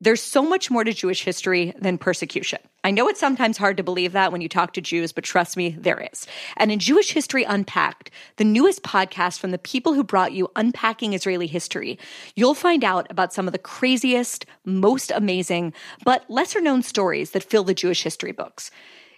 [0.00, 2.58] There's so much more to Jewish history than persecution.
[2.84, 5.56] I know it's sometimes hard to believe that when you talk to Jews, but trust
[5.56, 6.28] me, there is.
[6.56, 11.12] And in Jewish History Unpacked, the newest podcast from the people who brought you Unpacking
[11.12, 11.98] Israeli History,
[12.36, 15.72] you'll find out about some of the craziest, most amazing,
[16.04, 18.70] but lesser known stories that fill the Jewish history books.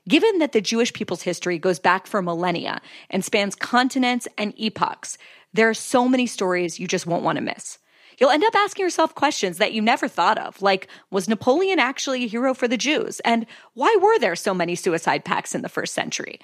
[0.09, 5.19] Given that the Jewish people's history goes back for millennia and spans continents and epochs,
[5.53, 7.79] there are so many stories you just won't want to miss.
[8.21, 12.25] You'll end up asking yourself questions that you never thought of, like was Napoleon actually
[12.25, 13.19] a hero for the Jews?
[13.21, 16.39] And why were there so many suicide pacts in the first century?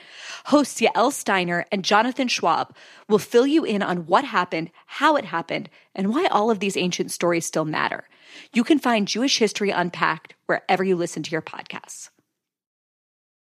[0.46, 2.74] Hosts Yael Steiner and Jonathan Schwab
[3.10, 6.78] will fill you in on what happened, how it happened, and why all of these
[6.78, 8.08] ancient stories still matter.
[8.54, 12.08] You can find Jewish History Unpacked wherever you listen to your podcasts.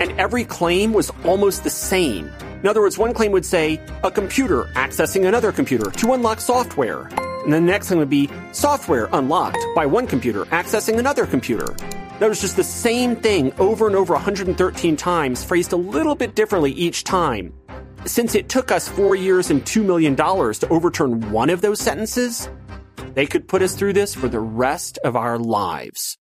[0.00, 2.30] And every claim was almost the same.
[2.62, 7.08] In other words, one claim would say, a computer accessing another computer to unlock software.
[7.44, 11.74] And the next thing would be, software unlocked by one computer accessing another computer.
[12.18, 16.34] That was just the same thing over and over 113 times, phrased a little bit
[16.34, 17.52] differently each time.
[18.06, 22.48] Since it took us four years and $2 million to overturn one of those sentences,
[23.14, 26.16] they could put us through this for the rest of our lives.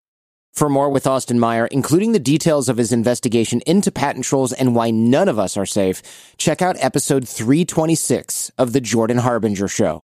[0.55, 4.73] For more with Austin Meyer, including the details of his investigation into patent trolls and
[4.73, 6.01] why none of us are safe,
[6.37, 10.01] check out episode 326 of The Jordan Harbinger Show.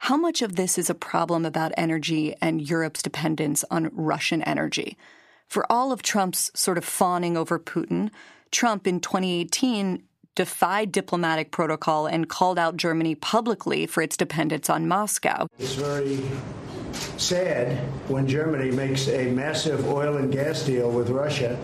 [0.00, 4.98] How much of this is a problem about energy and Europe's dependence on Russian energy?
[5.48, 8.10] For all of Trump's sort of fawning over Putin,
[8.50, 10.02] Trump in 2018
[10.36, 15.46] defied diplomatic protocol and called out Germany publicly for its dependence on Moscow.
[15.58, 16.20] It's very
[17.16, 17.76] sad
[18.08, 21.56] when Germany makes a massive oil and gas deal with Russia,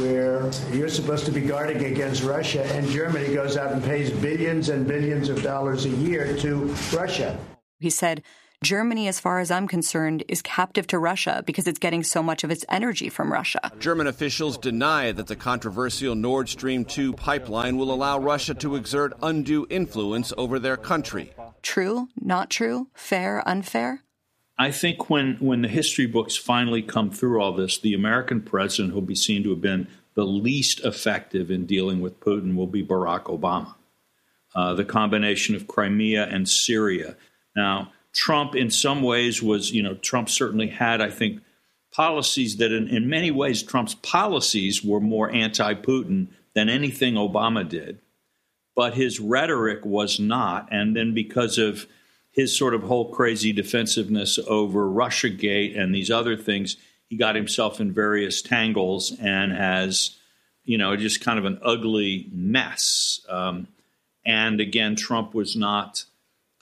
[0.00, 4.68] where you're supposed to be guarding against Russia, and Germany goes out and pays billions
[4.68, 7.38] and billions of dollars a year to Russia.
[7.78, 8.22] He said,
[8.64, 12.42] Germany, as far as I'm concerned, is captive to Russia because it's getting so much
[12.42, 13.70] of its energy from Russia.
[13.78, 19.12] German officials deny that the controversial Nord Stream 2 pipeline will allow Russia to exert
[19.22, 21.32] undue influence over their country.
[21.62, 24.02] True, not true, fair, unfair?
[24.58, 28.92] I think when, when the history books finally come through all this, the American president
[28.92, 32.84] who'll be seen to have been the least effective in dealing with Putin will be
[32.84, 33.76] Barack Obama.
[34.52, 37.16] Uh, the combination of Crimea and Syria.
[37.54, 41.40] Now, Trump, in some ways, was, you know, Trump certainly had, I think,
[41.92, 47.66] policies that in, in many ways, Trump's policies were more anti Putin than anything Obama
[47.66, 48.00] did.
[48.74, 50.66] But his rhetoric was not.
[50.72, 51.86] And then because of
[52.32, 56.76] his sort of whole crazy defensiveness over Russiagate and these other things,
[57.06, 60.16] he got himself in various tangles and has,
[60.64, 63.20] you know, just kind of an ugly mess.
[63.28, 63.68] Um,
[64.26, 66.04] and again, Trump was not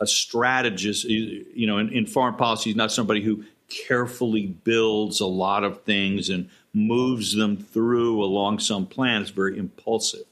[0.01, 1.05] a strategist.
[1.05, 5.83] You know, in, in foreign policy, he's not somebody who carefully builds a lot of
[5.83, 9.23] things and moves them through along some plan.
[9.23, 10.25] It's very impulsive.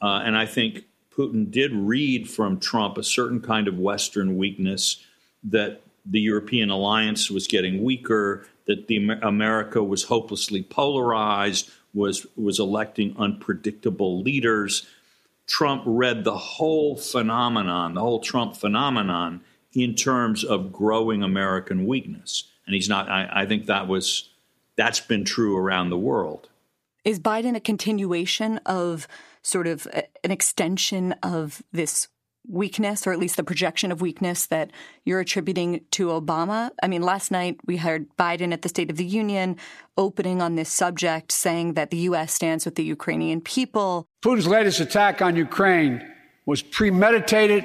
[0.00, 5.04] Uh, and I think Putin did read from Trump a certain kind of Western weakness
[5.42, 12.60] that the European alliance was getting weaker, that the America was hopelessly polarized, was was
[12.60, 14.86] electing unpredictable leaders.
[15.48, 19.40] Trump read the whole phenomenon, the whole Trump phenomenon,
[19.72, 23.08] in terms of growing American weakness, and he's not.
[23.08, 24.30] I, I think that was
[24.76, 26.48] that's been true around the world.
[27.04, 29.08] Is Biden a continuation of
[29.42, 29.86] sort of
[30.22, 32.08] an extension of this
[32.48, 34.70] weakness, or at least the projection of weakness that
[35.04, 36.70] you're attributing to Obama?
[36.82, 39.56] I mean, last night we heard Biden at the State of the Union
[39.96, 42.32] opening on this subject, saying that the U.S.
[42.32, 44.06] stands with the Ukrainian people.
[44.22, 46.02] Putin's latest attack on Ukraine
[46.46, 47.64] was premeditated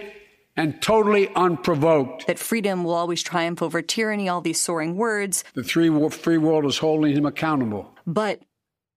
[0.56, 2.28] and totally unprovoked.
[2.28, 5.43] That freedom will always triumph over tyranny, all these soaring words.
[5.54, 7.96] The three free world is holding him accountable.
[8.06, 8.41] But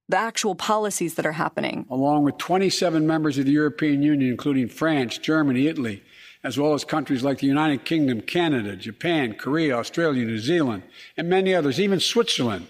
[0.08, 1.86] the actual policies that are happening.
[1.90, 6.02] Along with 27 members of the European Union, including France, Germany, Italy,
[6.44, 10.84] as well as countries like the United Kingdom, Canada, Japan, Korea, Australia, New Zealand,
[11.16, 12.68] and many others, even Switzerland,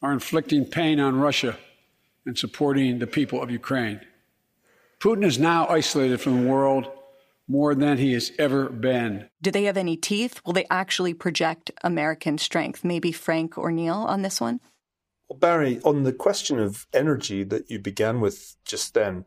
[0.00, 1.58] are inflicting pain on Russia
[2.24, 4.00] and supporting the people of Ukraine.
[4.98, 6.90] Putin is now isolated from the world
[7.48, 9.28] more than he has ever been.
[9.42, 10.40] Do they have any teeth?
[10.46, 12.84] Will they actually project American strength?
[12.84, 14.60] Maybe Frank or Niall on this one?
[15.30, 19.26] Well, Bari, on the question of energy that you began with just then,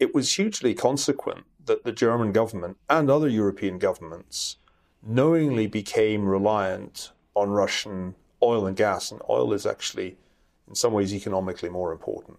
[0.00, 4.56] it was hugely consequent that the German government and other European governments
[5.06, 10.16] knowingly became reliant on Russian oil and gas, and oil is actually,
[10.66, 12.38] in some ways, economically more important.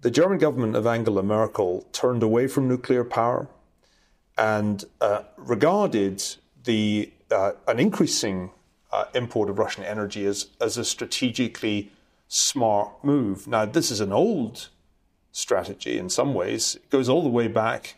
[0.00, 3.48] The German government of Angela Merkel turned away from nuclear power
[4.38, 6.24] and uh, regarded
[6.64, 8.50] the uh, an increasing
[8.92, 11.90] uh, import of Russian energy as, as a strategically
[12.34, 13.46] smart move.
[13.46, 14.68] Now, this is an old
[15.30, 16.74] strategy in some ways.
[16.74, 17.94] It goes all the way back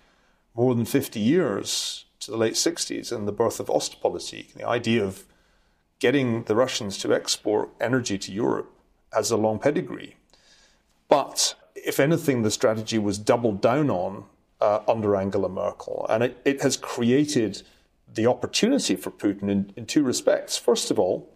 [0.54, 5.02] more than 50 years to the late 60s and the birth of Ostpolitik, the idea
[5.02, 5.24] of
[6.00, 8.70] getting the Russians to export energy to Europe
[9.12, 10.16] has a long pedigree.
[11.08, 14.24] But if anything, the strategy was doubled down on
[14.60, 17.62] uh, under Angela Merkel, and it, it, has created
[18.12, 20.58] the opportunity for Putin in, in two respects.
[20.58, 21.30] First of all,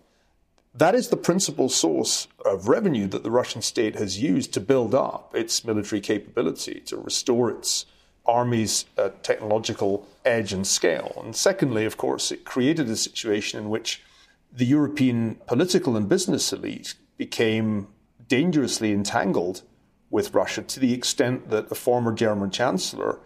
[0.74, 4.94] that is the principal source of revenue that the Russian state has used to build
[4.94, 7.86] up its military capability, to restore its
[8.24, 11.20] army's uh, technological edge and scale.
[11.24, 14.02] And secondly, of course, it created a situation in which
[14.52, 17.88] the European political and business elite became
[18.28, 19.62] dangerously entangled
[20.08, 23.18] with Russia to the extent that a former German chancellor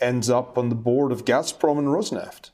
[0.00, 2.50] ends up on the board of Gazprom and Rosneft,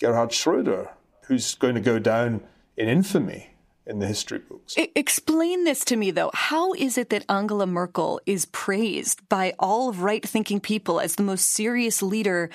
[0.00, 0.90] Gerhard Schroeder,
[1.26, 2.42] who's going to go down
[2.76, 3.50] in infamy
[3.86, 4.74] in the history books.
[4.94, 6.30] Explain this to me, though.
[6.34, 11.22] How is it that Angela Merkel is praised by all right thinking people as the
[11.22, 12.50] most serious leader,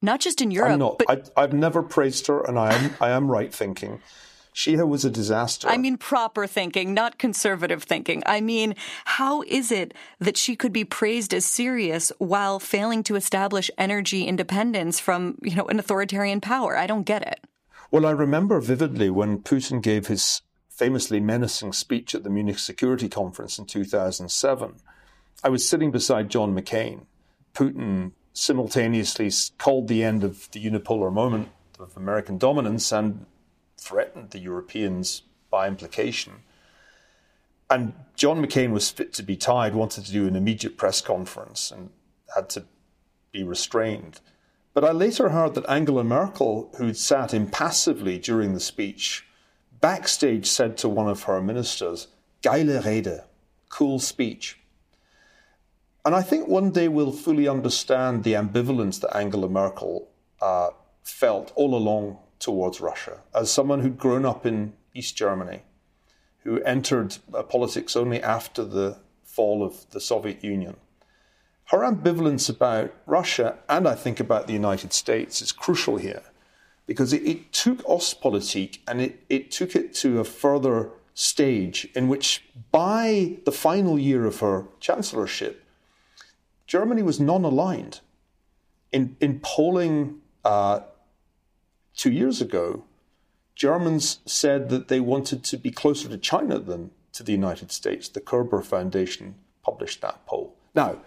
[0.00, 0.72] not just in Europe?
[0.72, 0.98] I'm not.
[0.98, 4.00] But- I, have never praised her, and I am, I am right thinking.
[4.52, 5.68] She was a disaster.
[5.68, 8.24] I mean, proper thinking, not conservative thinking.
[8.26, 8.74] I mean,
[9.04, 14.24] how is it that she could be praised as serious while failing to establish energy
[14.24, 16.76] independence from, you know, an authoritarian power?
[16.76, 17.38] I don't get it.
[17.92, 20.42] Well, I remember vividly when Putin gave his
[20.78, 24.76] famously menacing speech at the Munich Security Conference in 2007,
[25.42, 27.06] I was sitting beside John McCain.
[27.52, 31.48] Putin simultaneously called the end of the unipolar moment
[31.80, 33.26] of American dominance and
[33.76, 36.34] threatened the Europeans by implication.
[37.68, 41.72] And John McCain was fit to be tied, wanted to do an immediate press conference
[41.72, 41.90] and
[42.36, 42.64] had to
[43.32, 44.20] be restrained.
[44.74, 49.27] But I later heard that Angela Merkel, who'd sat impassively during the speech,
[49.80, 52.08] backstage said to one of her ministers,
[52.42, 53.22] Geile Rede,
[53.68, 54.58] cool speech.
[56.04, 60.08] And I think one day we'll fully understand the ambivalence that Angela Merkel
[60.40, 60.70] uh,
[61.02, 63.20] felt all along towards Russia.
[63.34, 65.62] As someone who'd grown up in East Germany,
[66.44, 70.76] who entered uh, politics only after the fall of the Soviet Union,
[71.66, 76.22] her ambivalence about Russia and I think about the United States is crucial here
[76.88, 82.08] because it, it took Ostpolitik and it, it took it to a further stage in
[82.08, 85.64] which, by the final year of her chancellorship,
[86.66, 88.00] Germany was non aligned.
[88.90, 90.80] In, in polling uh,
[91.94, 92.84] two years ago,
[93.54, 98.08] Germans said that they wanted to be closer to China than to the United States.
[98.08, 100.56] The Körber Foundation published that poll.
[100.74, 101.02] Now,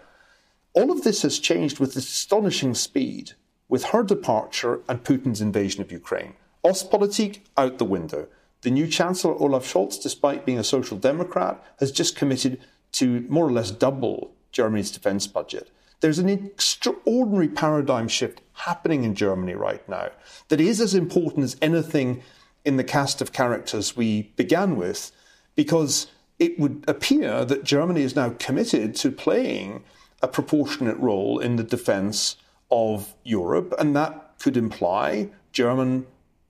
[0.74, 3.32] all of this has changed with astonishing speed
[3.72, 6.34] with her departure and Putin's invasion of Ukraine.
[6.62, 8.28] Ostpolitik out the window.
[8.60, 12.60] The new Chancellor Olaf Scholz, despite being a social democrat, has just committed
[12.92, 15.70] to more or less double Germany's defense budget.
[16.00, 20.10] There's an extraordinary paradigm shift happening in Germany right now
[20.48, 22.22] that is as important as anything
[22.66, 25.12] in the cast of characters we began with,
[25.54, 26.08] because
[26.38, 29.82] it would appear that Germany is now committed to playing
[30.20, 32.36] a proportionate role in the defense
[32.72, 36.06] of Europe, and that could imply German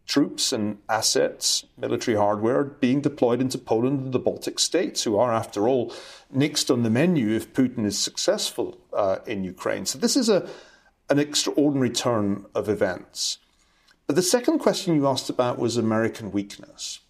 [0.07, 5.33] troops and assets, military hardware being deployed into Poland and the Baltic states, who are,
[5.33, 5.93] after all,
[6.31, 9.85] next on the menu if Putin is successful uh, in Ukraine.
[9.85, 10.49] So this is a,
[11.11, 13.39] an extraordinary turn of events.
[14.07, 17.01] But the second question you asked about was American weakness.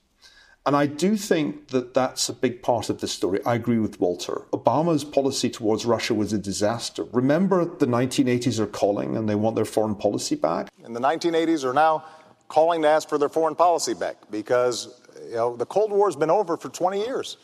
[0.65, 3.41] And I do think that that's a big part of this story.
[3.45, 4.43] I agree with Walter.
[4.53, 7.05] Obama's policy towards Russia was a disaster.
[7.13, 10.69] Remember, the 1980s are calling and they want their foreign policy back?
[10.85, 12.05] And the 1980s are now
[12.47, 16.17] calling to ask for their foreign policy back because you know, the Cold War has
[16.17, 17.39] been over for 20 years.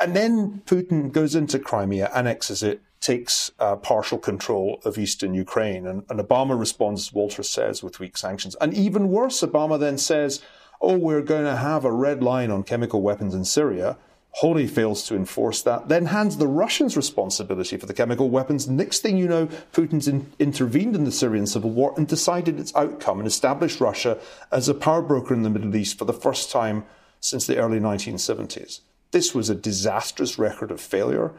[0.00, 5.86] And then Putin goes into Crimea, annexes it, takes uh, partial control of eastern Ukraine.
[5.86, 8.56] And, and Obama responds, Walter says, with weak sanctions.
[8.60, 10.42] And even worse, Obama then says,
[10.80, 13.96] oh, we're going to have a red line on chemical weapons in Syria,
[14.36, 18.68] wholly fails to enforce that, then hands the Russians responsibility for the chemical weapons.
[18.68, 22.74] Next thing you know, Putin's in, intervened in the Syrian civil war and decided its
[22.76, 24.18] outcome and established Russia
[24.52, 26.84] as a power broker in the Middle East for the first time
[27.18, 28.80] since the early 1970s.
[29.10, 31.32] This was a disastrous record of failure,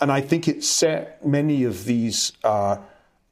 [0.00, 2.76] and I think it set many of these uh,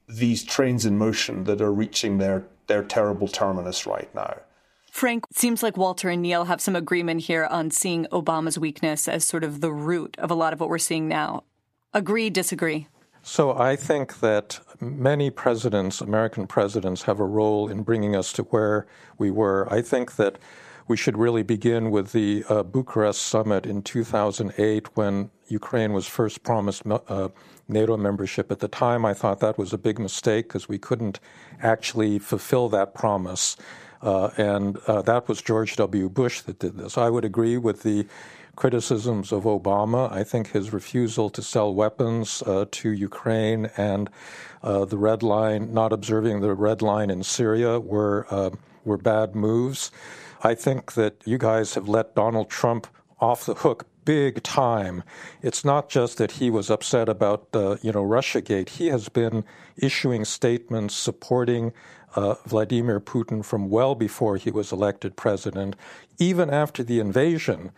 [0.08, 4.38] these trains in motion that are reaching their their terrible terminus right now.
[4.92, 9.24] Frank, seems like Walter and Niall have some agreement here on seeing Obama's weakness as
[9.24, 11.44] sort of the root of a lot of what we're seeing now.
[11.94, 12.88] Agree, disagree?
[13.22, 18.42] So I think that many presidents, American presidents, have a role in bringing us to
[18.42, 18.86] where
[19.16, 19.66] we were.
[19.72, 20.38] I think that
[20.86, 26.42] we should really begin with the uh, Bucharest summit in 2008 when Ukraine was first
[26.42, 27.28] promised uh,
[27.66, 28.52] NATO membership.
[28.52, 31.18] At the time, I thought that was a big mistake because we couldn't
[31.62, 33.56] actually fulfill that promise.
[34.02, 36.08] Uh, and uh, that was George W.
[36.08, 36.98] Bush that did this.
[36.98, 38.06] I would agree with the
[38.56, 40.12] criticisms of Obama.
[40.12, 44.10] I think his refusal to sell weapons uh, to Ukraine and
[44.62, 48.50] uh, the red line, not observing the red line in Syria, were uh,
[48.84, 49.90] were bad moves.
[50.42, 52.88] I think that you guys have let Donald Trump
[53.20, 55.04] off the hook big time.
[55.42, 58.70] It's not just that he was upset about, uh, you know, RussiaGate.
[58.70, 59.44] He has been
[59.76, 61.72] issuing statements supporting
[62.14, 65.76] uh, Vladimir Putin from well before he was elected president.
[66.18, 67.72] Even after the invasion,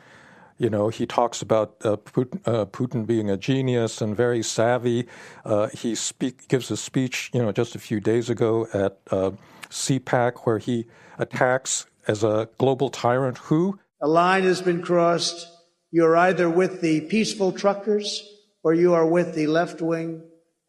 [0.59, 5.07] you know, he talks about uh, Putin, uh, Putin, being a genius and very savvy.
[5.45, 9.33] Uh, he speak, gives a speech, you know, just a few days ago at uh,
[9.71, 10.87] CPAC where he
[11.19, 13.79] attacks as a global tyrant who?
[14.01, 15.49] A line has been crossed.
[15.91, 18.23] You're either with the peaceful truckers
[18.63, 20.23] or you are with the left wing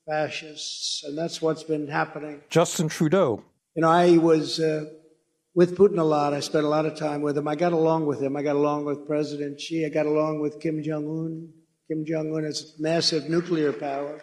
[0.07, 1.03] fascists.
[1.03, 2.41] And that's what's been happening.
[2.49, 3.43] Justin Trudeau
[3.76, 4.86] you know, I was uh,
[5.54, 6.34] with Putin a lot.
[6.34, 7.48] I spent a lot of time with him.
[7.48, 8.38] I got along with him.
[8.38, 9.86] I got along with President Xi.
[9.86, 11.50] I got along with Kim Jong Un.
[11.90, 14.22] Kim Jong Un has massive nuclear power.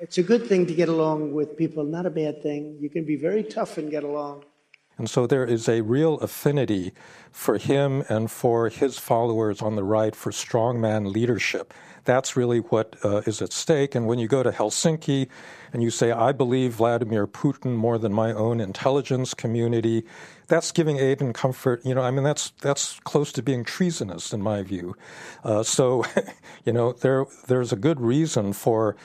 [0.00, 2.78] It's a good thing to get along with people, not a bad thing.
[2.80, 4.44] You can be very tough and get along.
[4.98, 6.92] And so there is a real affinity
[7.32, 11.72] for him and for his followers on the right for strongman leadership.
[12.04, 13.94] That's really what uh, is at stake.
[13.94, 15.28] And when you go to Helsinki
[15.72, 20.04] and you say, I believe Vladimir Putin more than my own intelligence community,
[20.48, 21.84] that's giving aid and comfort.
[21.84, 24.96] You know, I mean, that's that's close to being treasonous in my view.
[25.44, 26.04] Uh, so,
[26.64, 28.96] you know, there there's a good reason for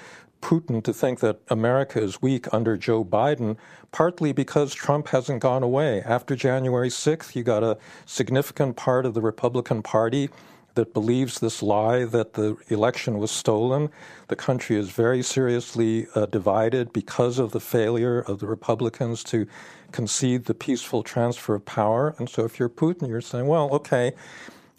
[0.42, 3.58] Putin to think that America is weak under Joe Biden,
[3.92, 6.02] partly because Trump hasn't gone away.
[6.02, 10.30] After January 6th, you got a significant part of the Republican Party
[10.76, 13.90] that believes this lie that the election was stolen.
[14.28, 19.48] The country is very seriously uh, divided because of the failure of the Republicans to
[19.92, 22.16] concede the peaceful transfer of power.
[22.18, 24.14] And so if you're Putin, you're saying, well, okay,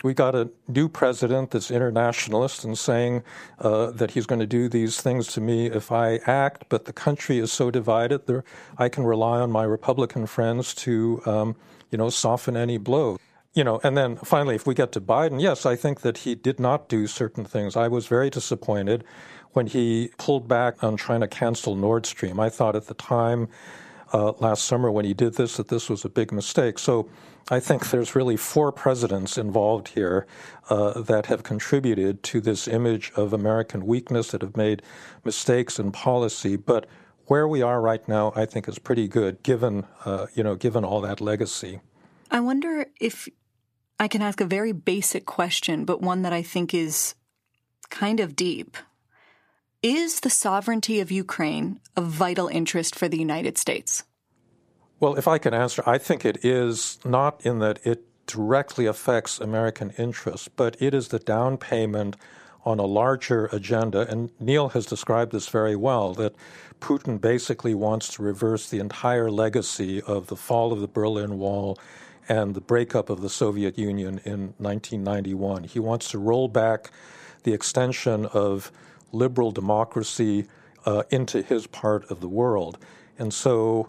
[0.05, 3.23] we got a new president that's internationalist and saying
[3.59, 6.93] uh, that he's going to do these things to me if I act, but the
[6.93, 8.45] country is so divided, there,
[8.79, 11.57] I can rely on my Republican friends to, um,
[11.91, 13.19] you know, soften any blow
[13.57, 16.35] you know, and then finally, if we get to Biden, yes, I think that he
[16.35, 17.75] did not do certain things.
[17.75, 19.03] I was very disappointed
[19.53, 22.39] when he pulled back on trying to cancel Nord Stream.
[22.39, 23.49] I thought at the time
[24.13, 26.79] uh, last summer when he did this that this was a big mistake.
[26.79, 27.09] So
[27.51, 30.27] I think there's really four presidents involved here
[30.69, 34.83] uh, that have contributed to this image of American weakness, that have made
[35.25, 36.57] mistakes in policy.
[36.57, 36.87] But
[37.25, 40.85] where we are right now, I think, is pretty good, given uh, you know, given
[40.85, 41.81] all that legacy.
[42.31, 43.29] I wonder if
[43.99, 47.15] I can ask a very basic question, but one that I think is
[47.89, 48.77] kind of deep.
[49.83, 54.05] Is the sovereignty of Ukraine of vital interest for the United States?
[54.99, 59.41] Well, if I can answer, I think it is not in that it directly affects
[59.41, 62.17] American interests, but it is the down payment
[62.65, 64.11] on a larger agenda.
[64.11, 66.35] And Niall has described this very well that
[66.81, 71.79] Putin basically wants to reverse the entire legacy of the fall of the Berlin Wall
[72.29, 75.65] and the breakup of the Soviet Union in 1991.
[75.65, 76.91] He wants to roll back
[77.43, 78.73] the extension of
[79.13, 80.47] liberal democracy
[80.85, 82.79] uh, into his part of the world.
[83.19, 83.89] And so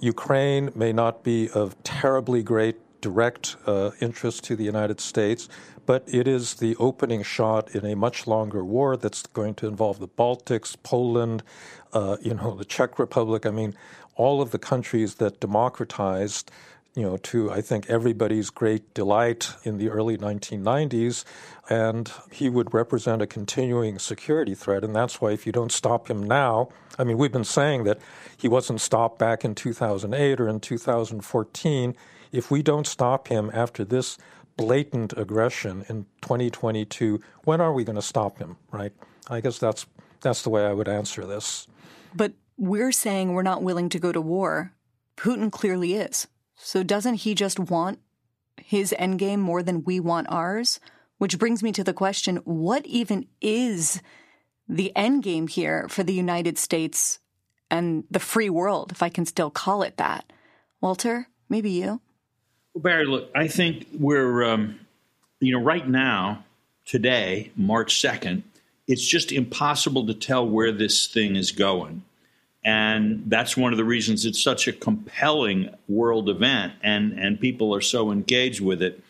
[0.00, 5.48] Ukraine may not be of terribly great direct uh, interest to the United States,
[5.84, 9.98] but it is the opening shot in a much longer war that's going to involve
[9.98, 11.42] the Baltics, Poland,
[11.92, 13.44] uh, you know, the Czech Republic.
[13.44, 13.74] I mean,
[14.16, 16.50] all of the countries that democratized
[16.94, 21.24] you know, to I think everybody's great delight in the early 1990s.
[21.68, 24.84] And he would represent a continuing security threat.
[24.84, 26.68] And that's why if you don't stop him now,
[26.98, 27.98] I mean, we've been saying that
[28.36, 31.96] he wasn't stopped back in 2008 or in 2014.
[32.32, 34.18] If we don't stop him after this
[34.56, 38.92] blatant aggression in 2022, when are we going to stop him, right?
[39.28, 39.86] I guess that's
[40.20, 41.66] that's the way I would answer this.
[42.14, 44.72] But we're saying we're not willing to go to war.
[45.16, 46.28] Putin clearly is.
[46.56, 47.98] So doesn't he just want
[48.56, 50.80] his endgame more than we want ours?
[51.18, 54.00] Which brings me to the question what even is
[54.68, 57.20] the endgame here for the United States
[57.70, 60.32] and the free world, if I can still call it that?
[60.80, 62.00] Walter, maybe you?
[62.74, 64.80] Well, Bari, look, I think we're, um,
[65.40, 66.44] you know, right now,
[66.84, 68.42] today, March 2nd,
[68.86, 72.02] it's just impossible to tell where this thing is going.
[72.64, 77.74] And that's one of the reasons it's such a compelling world event and, and people
[77.74, 79.02] are so engaged with it.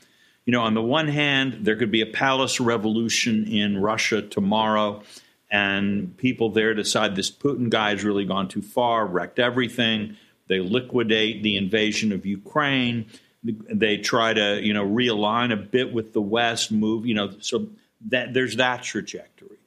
[0.45, 5.03] You know, on the one hand, there could be a palace revolution in Russia tomorrow,
[5.51, 10.17] and people there decide this Putin guy has really gone too far, wrecked everything.
[10.49, 13.07] They liquidate the invasion of Ukraine.
[13.43, 17.69] They try to, you know, realign a bit with the West, move, you know, so
[18.09, 19.59] that there's that trajectory.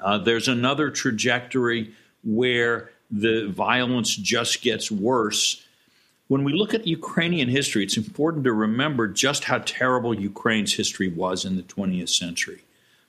[0.00, 1.94] Uh, there's another trajectory
[2.24, 5.64] where the violence just gets worse.
[6.28, 11.08] When we look at Ukrainian history, it's important to remember just how terrible Ukraine's history
[11.08, 12.62] was in the 20th century.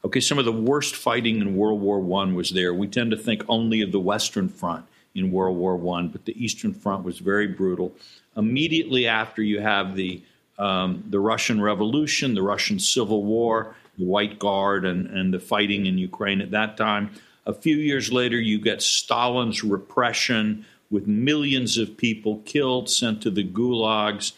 [0.04, 2.74] Okay, some of the worst fighting in World War I was there.
[2.74, 6.44] We tend to think only of the Western Front in World War I, but the
[6.44, 7.94] Eastern Front was very brutal.
[8.36, 10.22] Immediately after, you have the
[10.58, 15.88] um, the Russian Revolution, the Russian Civil War, the White Guard, and, and the fighting
[15.88, 17.10] in Ukraine at that time.
[17.46, 23.32] A few years later, you get Stalin's repression with millions of people killed, sent to
[23.32, 24.34] the gulags.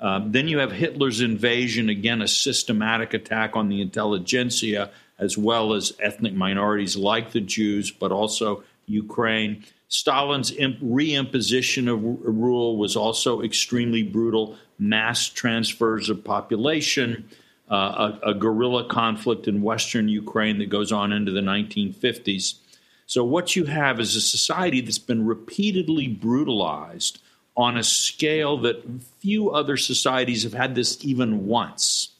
[0.00, 5.72] Um, then you have Hitler's invasion, again, a systematic attack on the intelligentsia, as well
[5.72, 9.64] as ethnic minorities like the Jews, but also Ukraine.
[9.88, 17.28] Stalin's imp- reimposition of rule was also extremely brutal, mass transfers of population
[17.70, 22.54] uh, a, a, guerrilla conflict in western Ukraine that goes on into the 1950s.
[23.06, 27.20] So, what you have is a society that's been repeatedly brutalized
[27.56, 28.84] on a scale that
[29.20, 32.10] few other societies have had this even once.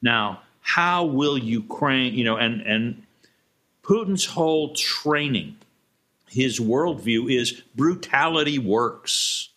[0.00, 3.02] Now, how will Ukraine, you know, and, and
[3.82, 5.56] Putin's whole training,
[6.28, 9.50] his worldview is brutality works.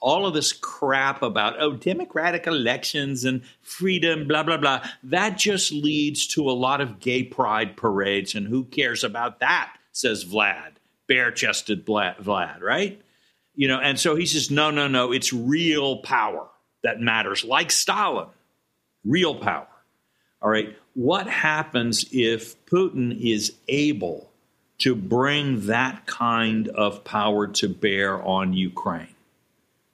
[0.00, 5.72] All of this crap about, oh, democratic elections and freedom, blah, blah, blah, that just
[5.72, 8.34] leads to a lot of gay pride parades.
[8.34, 10.72] And who cares about that, says Vlad,
[11.08, 13.00] bare chested Vlad, right?
[13.56, 16.46] You know, and so he says, no, no, no, it's real power
[16.84, 18.28] that matters, like Stalin,
[19.04, 19.66] real power.
[20.40, 20.76] All right.
[20.94, 24.30] What happens if Putin is able
[24.78, 29.08] to bring that kind of power to bear on Ukraine?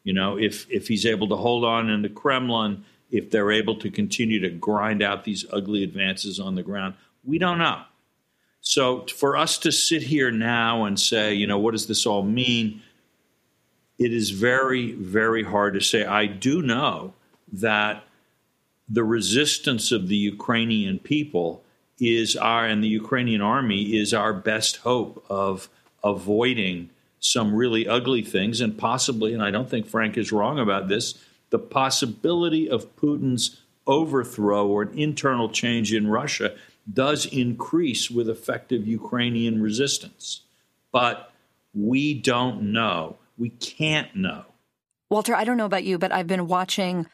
[0.05, 3.77] You know, if, if he's able to hold on in the Kremlin, if they're able
[3.77, 6.95] to continue to grind out these ugly advances on the ground,
[7.25, 7.83] we don't know.
[8.61, 12.23] So for us to sit here now and say, you know, what does this all
[12.23, 12.83] mean?
[13.99, 16.05] It is very, very hard to say.
[16.05, 17.15] I do know
[17.53, 18.05] that
[18.89, 21.63] the resistance of the Ukrainian people
[21.99, 25.69] is our, and the Ukrainian army is our best hope of
[26.03, 26.91] avoiding
[27.25, 31.15] some really ugly things and possibly, and I don't think Frank is wrong about this,
[31.49, 36.55] the possibility of Putin's overthrow or an internal change in Russia
[36.93, 40.43] does increase with effective Ukrainian resistance.
[40.93, 41.33] But
[41.73, 43.17] we don't know.
[43.39, 44.45] We can't know.
[45.09, 47.07] Walter, I don't know about you, but I've been watching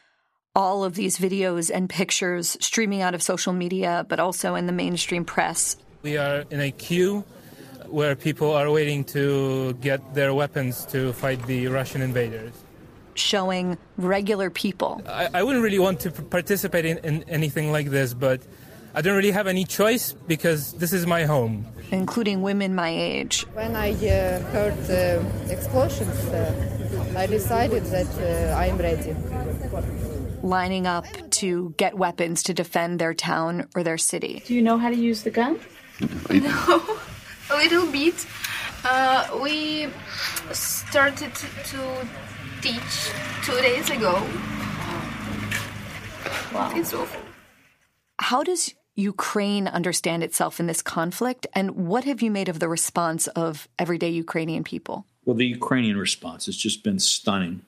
[0.56, 4.72] all of these videos and pictures streaming out of social media, but also in the
[4.72, 5.76] mainstream press.
[6.02, 7.24] We are in a queue
[7.90, 12.52] where people are waiting to get their weapons to fight the Russian invaders.
[13.14, 15.02] Showing regular people.
[15.06, 18.40] I, I wouldn't really want to participate in, in anything like this, but
[18.94, 21.66] I don't really have any choice because this is my home.
[21.90, 23.42] Including women my age.
[23.54, 29.14] When I uh, heard the explosions, uh, I decided that uh, I am ready
[30.42, 34.42] lining up to get weapons to defend their town or their city.
[34.46, 35.60] Do you know how to use the gun?
[36.30, 36.82] No,
[37.50, 38.26] a little bit.
[38.84, 39.88] Uh, we
[40.52, 42.06] started to
[42.62, 43.10] teach
[43.44, 44.14] two days ago.
[46.52, 46.72] Wow.
[46.74, 47.20] It's awful.
[48.18, 51.46] How does Ukraine understand itself in this conflict?
[51.54, 55.06] And what have you made of the response of everyday Ukrainian people?
[55.24, 57.62] Well, the Ukrainian response has just been stunning.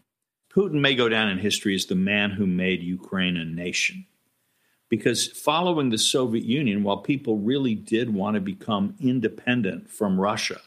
[0.55, 4.07] Putin may go down in history as the man who made Ukraine a nation.
[4.93, 10.61] Because following the Soviet Union, while people really did want to become independent from Russia,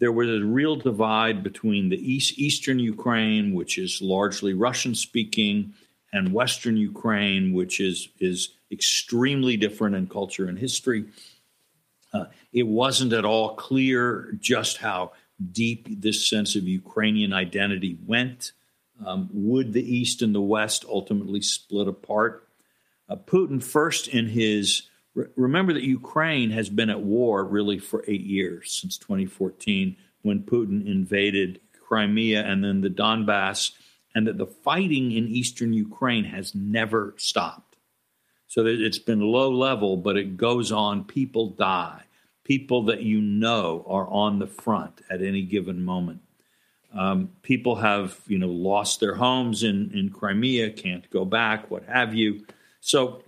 [0.00, 5.74] there was a real divide between the East, Eastern Ukraine, which is largely Russian speaking,
[6.12, 11.04] and Western Ukraine, which is, is extremely different in culture and history.
[12.12, 15.12] Uh, it wasn't at all clear just how
[15.52, 18.50] deep this sense of Ukrainian identity went.
[19.06, 22.48] Um, would the East and the West ultimately split apart?
[23.12, 24.88] Uh, Putin, first in his
[25.36, 30.86] remember that Ukraine has been at war really for eight years since 2014 when Putin
[30.86, 33.72] invaded Crimea and then the Donbass,
[34.14, 37.76] and that the fighting in eastern Ukraine has never stopped.
[38.46, 41.04] So it's been low level, but it goes on.
[41.04, 42.04] People die.
[42.44, 46.22] People that you know are on the front at any given moment.
[46.94, 51.84] Um, people have, you know, lost their homes in, in Crimea, can't go back, what
[51.84, 52.46] have you.
[52.82, 53.22] So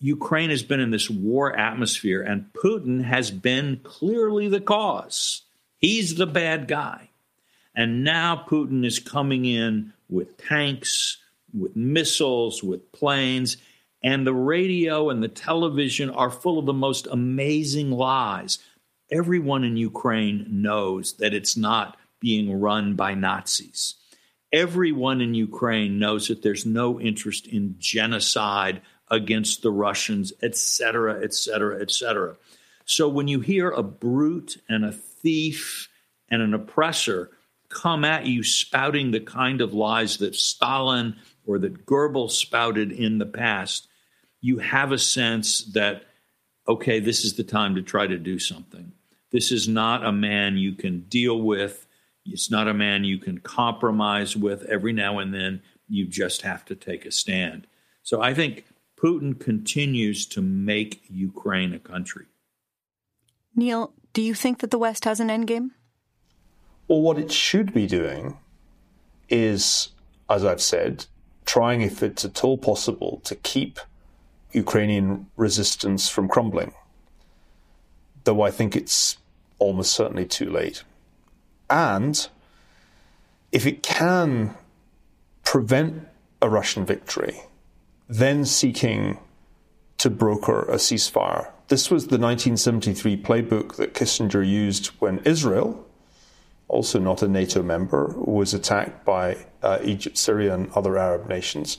[0.00, 5.42] Ukraine has been in this war atmosphere, and Putin has been clearly the cause.
[5.78, 7.10] He's the bad guy.
[7.74, 11.18] And now Putin is coming in with tanks,
[11.56, 13.56] with missiles, with planes,
[14.02, 18.58] and the radio and the television are full of the most amazing lies.
[19.10, 23.94] Everyone in Ukraine knows that it's not being run by Nazis.
[24.52, 31.22] Everyone in Ukraine knows that there's no interest in genocide against the Russians, et cetera,
[31.22, 32.36] et cetera, et cetera.
[32.84, 35.88] So when you hear a brute and a thief
[36.28, 37.30] and an oppressor
[37.68, 43.18] come at you spouting the kind of lies that Stalin or that Goebbels spouted in
[43.18, 43.86] the past,
[44.40, 46.02] you have a sense that,
[46.66, 48.92] okay, this is the time to try to do something.
[49.30, 51.86] This is not a man you can deal with
[52.24, 55.62] it's not a man you can compromise with every now and then.
[55.88, 57.66] You just have to take a stand.
[58.02, 58.64] So I think
[58.96, 62.26] Putin continues to make Ukraine a country.
[63.56, 65.70] Niall, do you think that the West has an endgame?
[66.86, 68.38] Well, what it should be doing
[69.28, 69.90] is,
[70.28, 71.06] as I've said,
[71.46, 73.78] trying, if it's at all possible, to keep
[74.52, 76.74] Ukrainian resistance from crumbling.
[78.24, 79.18] Though I think it's
[79.58, 80.84] almost certainly too late
[81.70, 82.28] and
[83.52, 84.54] if it can
[85.44, 86.06] prevent
[86.42, 87.40] a Russian victory,
[88.08, 89.18] then seeking
[89.98, 91.50] to broker a ceasefire.
[91.68, 95.86] This was the 1973 playbook that Kissinger used when Israel,
[96.68, 101.78] also not a NATO member, was attacked by uh, Egypt, Syria, and other Arab nations.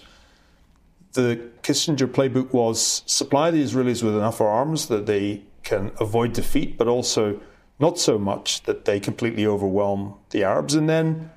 [1.13, 6.77] The Kissinger playbook was supply the Israelis with enough arms that they can avoid defeat,
[6.77, 7.41] but also
[7.81, 11.31] not so much that they completely overwhelm the Arabs, and then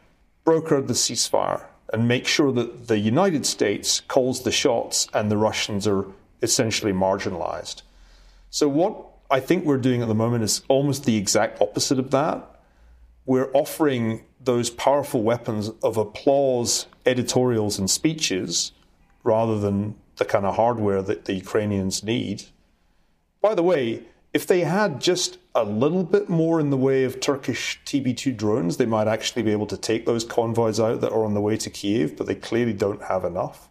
[0.45, 5.37] broker the ceasefire and make sure that the United States calls the shots and the
[5.37, 6.07] Russians are
[6.43, 7.83] essentially marginalized.
[8.51, 8.97] So, what
[9.31, 12.61] I think we're doing at the moment is almost the exact opposite of that.
[13.27, 18.73] We're offering those powerful weapons of applause, editorials, and speeches
[19.23, 22.45] rather than the kind of hardware that the Ukrainians need.
[23.41, 27.21] By the way, if they had just a little bit more in the way of
[27.21, 31.13] Turkish TB 2 drones, they might actually be able to take those convoys out that
[31.13, 33.69] are on the way to Kiev, but they clearly don't have enough.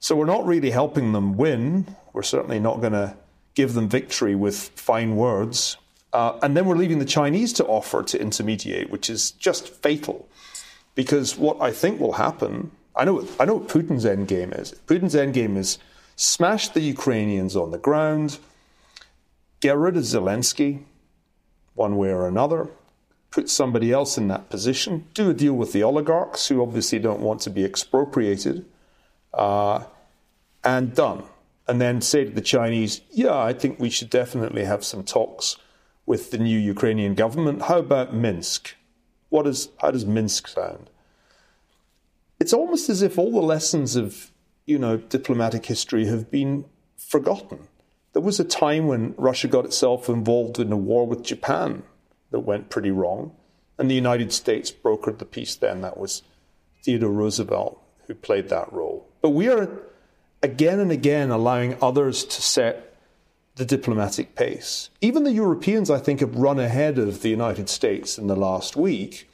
[0.00, 1.94] So we're not really helping them win.
[2.12, 3.16] We're certainly not going to
[3.54, 5.76] give them victory with fine words.
[6.12, 10.28] Uh, and then we're leaving the Chinese to offer to intermediate, which is just fatal.
[10.96, 14.74] Because what I think will happen, I know, I know what Putin's end game is.
[14.86, 15.78] Putin's end game is
[16.16, 18.38] smash the Ukrainians on the ground,
[19.60, 20.84] get rid of Zelensky,
[21.74, 22.68] one way or another,
[23.30, 27.20] put somebody else in that position, do a deal with the oligarchs who obviously don't
[27.20, 28.64] want to be expropriated
[29.32, 29.84] uh,
[30.64, 31.22] and done.
[31.68, 35.56] And then say to the Chinese, yeah, I think we should definitely have some talks
[36.04, 37.62] with the new Ukrainian government.
[37.62, 38.74] How about Minsk?
[39.28, 40.90] What is, how does Minsk sound?
[42.40, 44.32] It's almost as if all the lessons of,
[44.66, 46.64] you know, diplomatic history have been
[46.96, 47.68] forgotten.
[48.12, 51.84] There was a time when Russia got itself involved in a war with Japan
[52.30, 53.32] that went pretty wrong,
[53.78, 55.80] and the United States brokered the peace then.
[55.80, 56.22] That was
[56.82, 59.06] Theodore Roosevelt who played that role.
[59.22, 59.68] But we are
[60.42, 62.96] again and again allowing others to set
[63.56, 64.90] the diplomatic pace.
[65.00, 68.74] Even the Europeans, I think, have run ahead of the United States in the last
[68.74, 69.28] week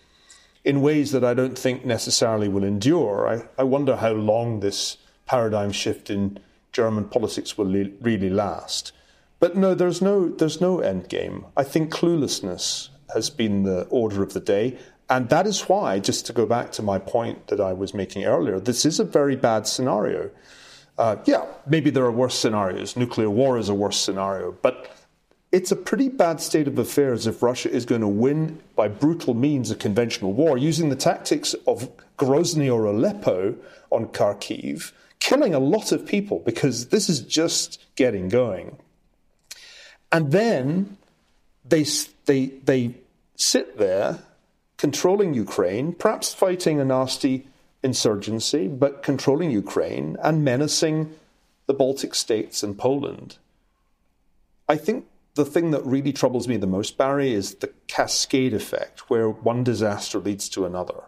[0.64, 3.28] in ways that I don't think necessarily will endure.
[3.28, 6.40] I, I wonder how long this paradigm shift in
[6.76, 8.92] German politics will le- really last.
[9.40, 11.46] But no, there's no, there's no end game.
[11.56, 14.78] I think cluelessness has been the order of the day.
[15.08, 18.24] And that is why, just to go back to my point that I was making
[18.24, 20.30] earlier, this is a very bad scenario.
[20.98, 22.96] Uh, yeah, maybe there are worse scenarios.
[22.96, 24.52] Nuclear war is a worse scenario.
[24.52, 24.90] But
[25.52, 29.32] it's a pretty bad state of affairs if Russia is going to win by brutal
[29.32, 33.54] means a conventional war using the tactics of Grozny or Aleppo
[33.90, 38.78] on Kharkiv, killing a lot of people because this is just getting going.
[40.12, 40.96] And then
[41.64, 41.84] they,
[42.26, 42.94] they, they
[43.36, 44.20] sit there
[44.76, 47.46] controlling Ukraine, perhaps fighting a nasty
[47.82, 51.14] insurgency, but controlling Ukraine and menacing
[51.66, 53.38] the Baltic states and Poland.
[54.68, 59.10] I think the thing that really troubles me the most, Bari, is the cascade effect,
[59.10, 61.04] where one disaster leads to another.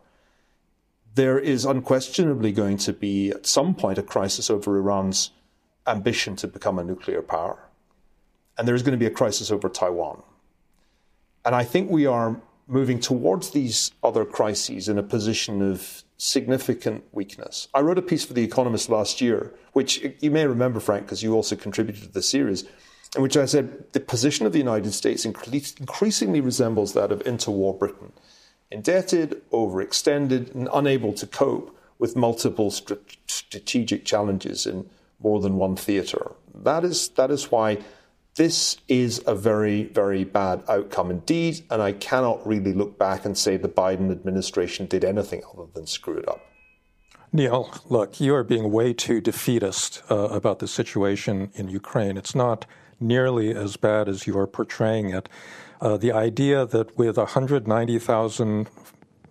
[1.19, 5.33] There is unquestionably going to be, at some point, a crisis over Iran's
[5.85, 7.59] ambition to become a nuclear power.
[8.57, 10.23] And there's going to be a crisis over Taiwan.
[11.45, 17.03] And I think we are moving towards these other crises in a position of significant
[17.11, 17.67] weakness.
[17.75, 21.25] I wrote a piece for The Economist last year, which you may remember, Frank, because
[21.25, 22.63] you also contributed to the series,
[23.17, 27.77] in which I said the position of the United States increasingly resembles that of interwar
[27.77, 28.13] Britain
[28.71, 34.89] indebted, overextended, and unable to cope with multiple strategic challenges in
[35.21, 36.33] more than one theatre.
[36.55, 37.79] That is, that is why
[38.37, 43.37] this is a very, very bad outcome indeed, and I cannot really look back and
[43.37, 46.41] say the Biden administration did anything other than screw it up.
[47.33, 52.17] Niall, look, you are being way too defeatist uh, about the situation in Ukraine.
[52.17, 52.65] It's not
[53.01, 55.29] nearly as bad as you are portraying it.
[55.81, 58.69] Uh, the idea that with 190,000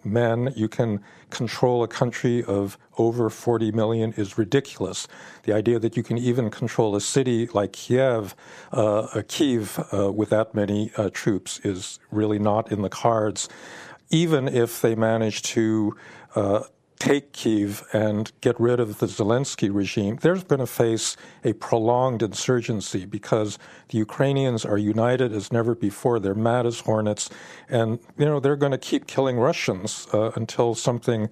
[0.03, 5.07] men, you can control a country of over 40 million is ridiculous.
[5.43, 8.35] The idea that you can even control a city like Kiev,
[8.71, 13.49] uh, Kiev, uh, with that many uh, troops is really not in the cards.
[14.09, 15.95] Even if they manage to
[16.35, 16.63] uh,
[16.99, 22.23] take Kiev and get rid of the Zelensky regime, they're going to face a prolonged
[22.23, 23.57] insurgency because
[23.89, 26.19] the Ukrainians are united as never before.
[26.19, 27.29] They're mad as hornets,
[27.69, 31.29] and you know they're going to keep killing Russians uh, until something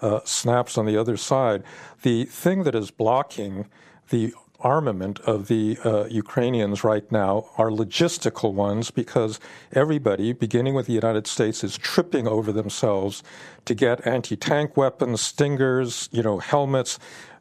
[0.00, 1.62] uh, snaps on the other side.
[2.02, 3.66] The thing that is blocking
[4.10, 9.38] the armament of the uh, Ukrainians right now are logistical ones because
[9.72, 13.22] everybody, beginning with the United States, is tripping over themselves
[13.64, 16.98] to get anti-tank weapons, stingers, you know, helmets,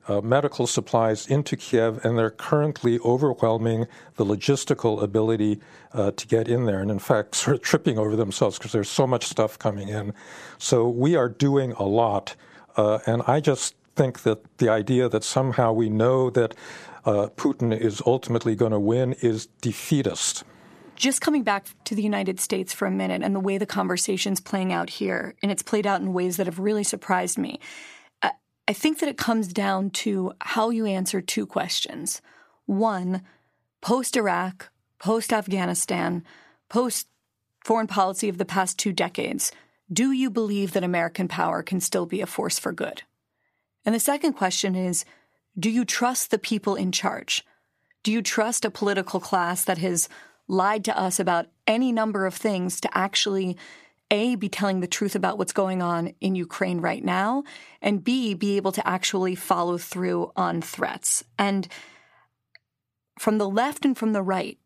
[0.07, 5.59] uh, medical supplies into Kiev, and they're currently overwhelming the logistical ability
[5.93, 8.89] uh, to get in there, and in fact, sort of tripping over themselves because there's
[8.89, 10.13] so much stuff coming in.
[10.57, 12.36] So we are doing a lot,
[12.78, 16.55] uh, and I just think that the idea that somehow we know that
[17.06, 20.43] uh, Putin is ultimately going to win is defeatist.
[20.95, 24.39] Just coming back to the United States for a minute and the way the conversation's
[24.39, 27.60] playing out here, and it's played out in ways that have really surprised me.
[28.68, 32.22] I think that it comes down to how you answer two questions.
[32.68, 33.22] One,
[33.82, 36.24] post Iraq, post Afghanistan,
[36.70, 37.08] post
[37.66, 39.52] foreign policy of the past two decades,
[39.91, 43.04] do you believe that American power can still be a force for good?
[43.84, 45.04] And the second question is
[45.60, 47.45] do you trust the people in charge?
[48.04, 50.10] Do you trust a political class that has
[50.47, 53.58] lied to us about any number of things to actually
[54.12, 57.43] a, be telling the truth about what's going on in Ukraine right now,
[57.82, 61.24] and B, be able to actually follow through on threats.
[61.39, 61.68] And
[63.18, 64.60] from the left and from the right,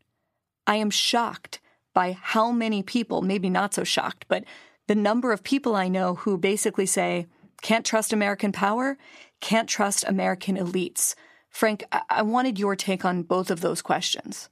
[0.66, 1.60] I am shocked
[1.94, 4.44] by how many people, maybe not so shocked, but
[4.88, 7.28] the number of people I know who basically say,
[7.62, 8.97] can't trust American power,
[9.41, 11.16] can't trust American elites.
[11.49, 14.49] Frank, I, I wanted your take on both of those questions.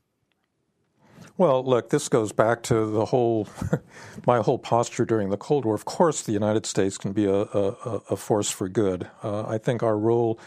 [1.37, 3.47] Well, look, this goes back to the whole,
[4.27, 5.73] my whole posture during the Cold War.
[5.73, 9.09] Of course, the United States can be a, a, a force for good.
[9.23, 10.39] Uh, I think our role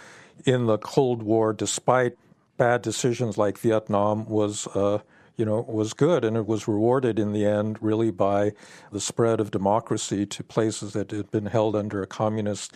[0.45, 2.17] in the Cold War, despite
[2.57, 4.67] bad decisions like Vietnam, was.
[4.69, 4.99] Uh,
[5.37, 8.53] you know, was good, and it was rewarded in the end, really, by
[8.91, 12.73] the spread of democracy to places that had been held under a communist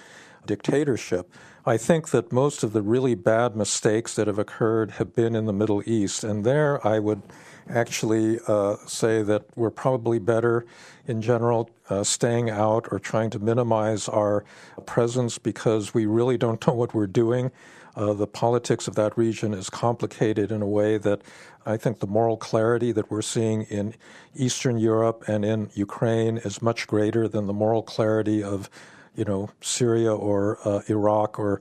[0.46, 1.32] dictatorship.
[1.66, 5.46] I think that most of the really bad mistakes that have occurred have been in
[5.46, 7.22] the Middle East, and there I would
[7.68, 10.64] actually uh, say that we're probably better
[11.06, 14.44] in general uh, staying out or trying to minimize our
[14.86, 17.50] presence because we really don't know what we're doing.
[17.96, 21.20] Uh, the politics of that region is complicated in a way that
[21.66, 23.94] I think the moral clarity that we're seeing in
[24.34, 28.70] Eastern Europe and in Ukraine is much greater than the moral clarity of,
[29.14, 31.60] you know, Syria or uh, Iraq or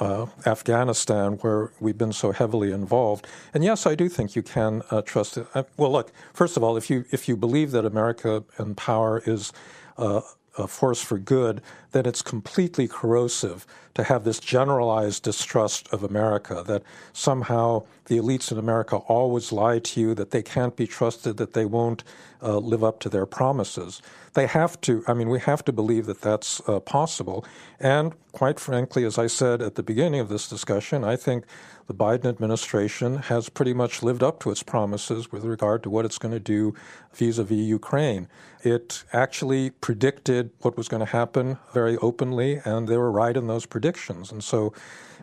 [0.00, 3.26] uh, Afghanistan, where we've been so heavily involved.
[3.54, 5.46] And yes, I do think you can uh, trust it.
[5.54, 9.22] Uh, well, look, first of all, if you if you believe that America and power
[9.26, 9.52] is
[9.98, 10.22] uh,
[10.58, 16.62] a force for good, then it's completely corrosive to have this generalized distrust of America,
[16.66, 16.82] that
[17.12, 21.52] somehow the elites in America always lie to you, that they can't be trusted, that
[21.52, 22.02] they won't
[22.42, 24.02] uh, live up to their promises.
[24.34, 27.44] They have to, I mean, we have to believe that that's uh, possible.
[27.78, 31.44] And quite frankly, as I said at the beginning of this discussion, I think
[31.86, 36.04] the Biden administration has pretty much lived up to its promises with regard to what
[36.04, 36.74] it's going to do
[37.12, 38.28] vis a vis Ukraine.
[38.62, 43.46] It actually predicted what was going to happen very openly, and they were right in
[43.46, 44.30] those predictions.
[44.30, 44.72] And so,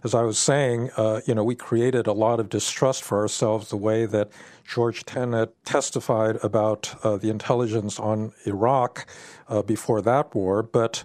[0.04, 3.70] as I was saying, uh, you know, we created a lot of distrust for ourselves
[3.70, 4.30] the way that
[4.66, 9.06] George Tenet testified about uh, the intelligence on Iraq
[9.48, 11.04] uh, before that war, but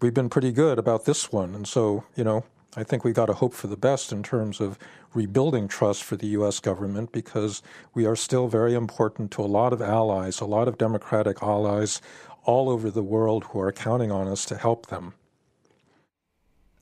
[0.00, 1.54] we've been pretty good about this one.
[1.54, 4.58] And so, you know, I think we got to hope for the best in terms
[4.58, 4.78] of
[5.12, 6.58] rebuilding trust for the U.S.
[6.58, 7.62] government because
[7.92, 12.00] we are still very important to a lot of allies, a lot of democratic allies
[12.44, 15.12] all over the world who are counting on us to help them.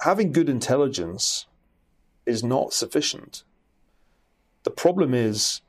[0.03, 1.47] Having good intelligence
[2.24, 3.43] is not sufficient.
[4.62, 5.61] The problem is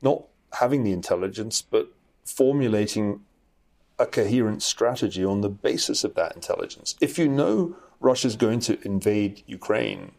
[0.00, 1.92] not having the intelligence, but
[2.24, 3.20] formulating
[3.98, 6.96] a coherent strategy on the basis of that intelligence.
[7.00, 10.12] If you know Russia's going to invade Ukraine,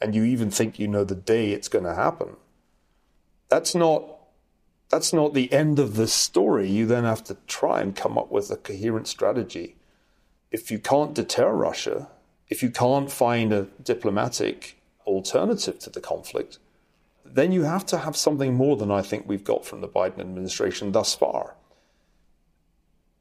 [0.00, 2.36] and you even think you know the day it's going to happen,
[3.48, 4.04] that's not
[4.88, 6.68] that's not the end of the story.
[6.68, 9.76] You then have to try and come up with a coherent strategy.
[10.52, 12.08] If you can't deter Russia,
[12.48, 16.58] if you can't find a diplomatic alternative to the conflict,
[17.24, 20.20] then you have to have something more than I think we've got from the Biden
[20.20, 21.56] administration thus far.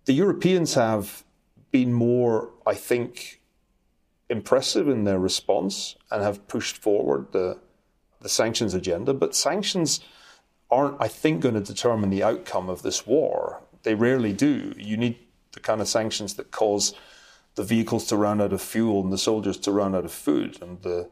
[0.05, 1.23] The Europeans have
[1.71, 3.41] been more, I think,
[4.29, 7.59] impressive in their response and have pushed forward the,
[8.21, 9.13] the sanctions agenda.
[9.13, 9.99] But sanctions
[10.71, 13.61] aren't, I think, going to determine the outcome of this war.
[13.83, 14.73] They rarely do.
[14.77, 15.17] You need
[15.51, 16.93] the kind of sanctions that cause
[17.55, 20.61] the vehicles to run out of fuel and the soldiers to run out of food
[20.61, 21.09] and the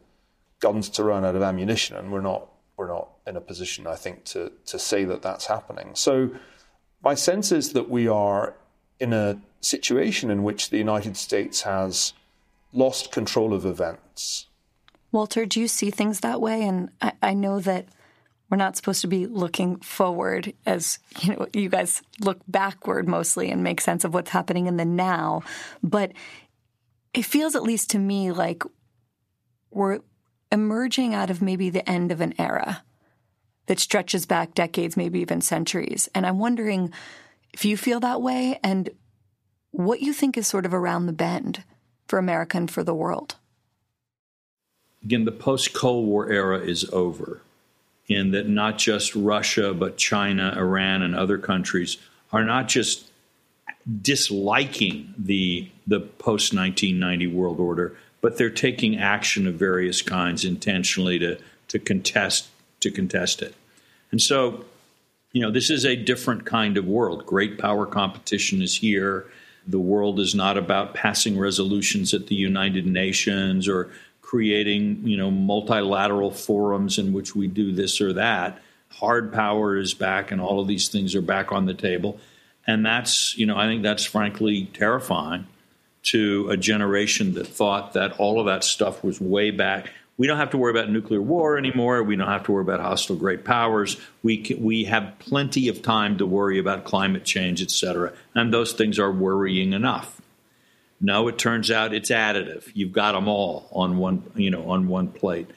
[0.59, 1.95] guns to run out of ammunition.
[1.95, 5.45] And we're not we're not in a position, I think, to to say that that's
[5.45, 5.91] happening.
[5.93, 6.31] So
[7.03, 8.55] my sense is that we are
[8.99, 12.13] in a situation in which the United States has
[12.73, 14.47] lost control of events.
[15.11, 16.63] Walter, do you see things that way?
[16.63, 17.87] And I, I know that
[18.53, 23.49] we're not supposed to be looking forward as you know you guys look backward mostly
[23.49, 25.41] and make sense of what's happening in the now
[25.81, 26.11] but
[27.15, 28.61] it feels at least to me like
[29.71, 30.01] we're
[30.51, 32.83] emerging out of maybe the end of an era
[33.65, 36.93] that stretches back decades maybe even centuries and i'm wondering
[37.55, 38.91] if you feel that way and
[39.71, 41.63] what you think is sort of around the bend
[42.13, 43.35] for america and for the world
[45.03, 47.41] again the post-cold war era is over
[48.07, 51.97] in that not just Russia, but China, Iran, and other countries
[52.31, 53.09] are not just
[54.01, 61.19] disliking the the post 1990 world order, but they're taking action of various kinds intentionally
[61.19, 61.37] to
[61.67, 62.47] to contest
[62.81, 63.55] to contest it.
[64.11, 64.65] And so,
[65.31, 67.25] you know, this is a different kind of world.
[67.25, 69.25] Great power competition is here.
[69.67, 73.91] The world is not about passing resolutions at the United Nations or
[74.21, 78.59] creating, you know, multilateral forums in which we do this or that.
[78.89, 82.19] Hard power is back, and all of these things are back on the table.
[82.65, 85.47] And that's, you know, I think that's frankly terrifying
[86.03, 89.91] to a generation that thought that all of that stuff was way back.
[90.17, 92.03] We don't have to worry about nuclear war anymore.
[92.03, 93.97] We don't have to worry about hostile great powers.
[94.21, 98.13] We can, we have plenty of time to worry about climate change, et cetera.
[98.35, 100.21] And those things are worrying enough.
[101.01, 102.71] No, it turns out it's additive.
[102.73, 105.49] You've got them all on one, you know, on one plate.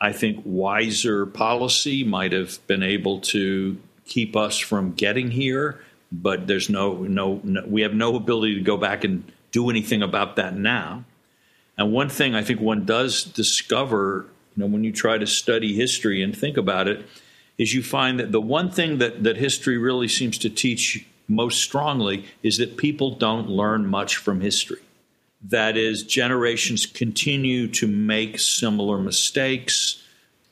[0.00, 5.80] I think wiser policy might have been able to keep us from getting here,
[6.10, 10.02] but there's no, no, no we have no ability to go back and do anything
[10.02, 11.04] about that now.
[11.78, 15.74] And one thing I think one does discover, you know, when you try to study
[15.74, 17.06] history and think about it,
[17.58, 21.62] is you find that the one thing that, that history really seems to teach most
[21.62, 24.80] strongly is that people don't learn much from history.
[25.48, 30.02] That is, generations continue to make similar mistakes.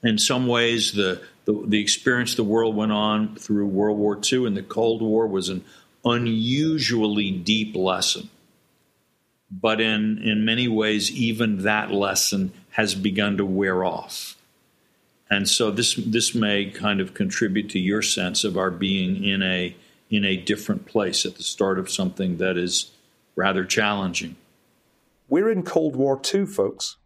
[0.03, 4.47] In some ways, the, the, the experience the world went on through World War II
[4.47, 5.65] and the Cold War was an
[6.05, 8.31] unusually deep lesson.
[9.51, 14.37] But in, in many ways, even that lesson has begun to wear off.
[15.29, 19.43] And so this this may kind of contribute to your sense of our being in
[19.43, 19.77] a
[20.11, 22.91] in a different place at the start of something that is
[23.37, 24.35] rather challenging.
[25.29, 26.97] We're in Cold War II, folks.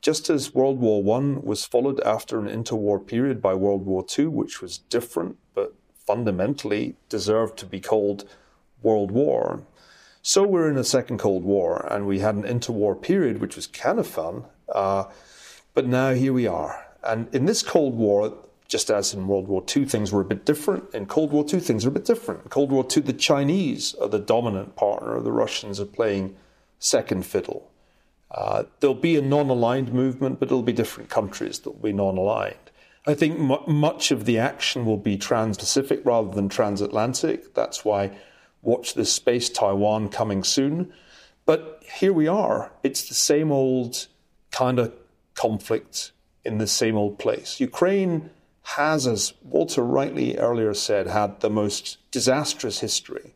[0.00, 4.26] Just as World War I was followed after an interwar period by World War II,
[4.26, 5.72] which was different but
[6.04, 8.28] fundamentally deserved to be called
[8.82, 9.62] World War,
[10.22, 13.66] so we're in a second Cold War, and we had an interwar period which was
[13.66, 14.44] kind of fun.
[14.72, 15.04] Uh,
[15.74, 16.86] but now here we are.
[17.02, 18.32] And in this Cold War,
[18.68, 20.94] just as in World War II, things were a bit different.
[20.94, 22.44] In Cold War II, things are a bit different.
[22.44, 26.36] In Cold War II, the Chinese are the dominant partner, the Russians are playing
[26.78, 27.70] second fiddle.
[28.30, 31.92] Uh, there'll be a non aligned movement, but it'll be different countries that will be
[31.92, 32.56] non aligned.
[33.06, 37.54] I think m- much of the action will be trans Pacific rather than transatlantic.
[37.54, 38.16] That's why
[38.62, 40.92] watch this space Taiwan coming soon.
[41.44, 42.72] But here we are.
[42.82, 44.06] It's the same old
[44.50, 44.92] kind of
[45.34, 46.12] conflict
[46.44, 47.60] in the same old place.
[47.60, 48.30] Ukraine
[48.62, 53.34] has, as Walter rightly earlier said, had the most disastrous history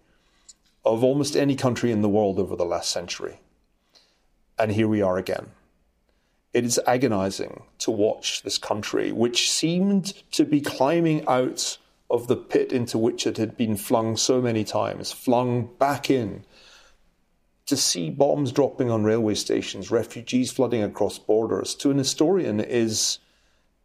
[0.84, 3.40] of almost any country in the world over the last century.
[4.58, 5.50] And here we are again.
[6.54, 11.76] It is agonizing to watch this country, which seemed to be climbing out
[12.10, 16.44] of the pit into which it had been flung so many times, flung back in,
[17.66, 23.18] to see bombs dropping on railway stations, refugees flooding across borders, to an historian is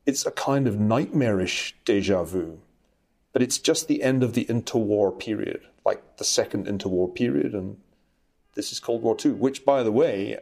[0.05, 2.59] it's a kind of nightmarish deja vu.
[3.34, 7.78] But it's just the end of the interwar period, like the second interwar period, and
[8.53, 10.38] this is Cold War II, which, by the way,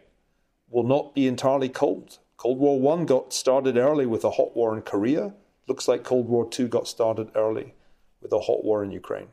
[0.69, 2.17] will not be entirely cold.
[2.37, 5.33] Cold War One got started early with a hot war in Korea.
[5.69, 7.75] Looks like Cold War II got started early
[8.21, 9.27] with a hot war in Ukraine.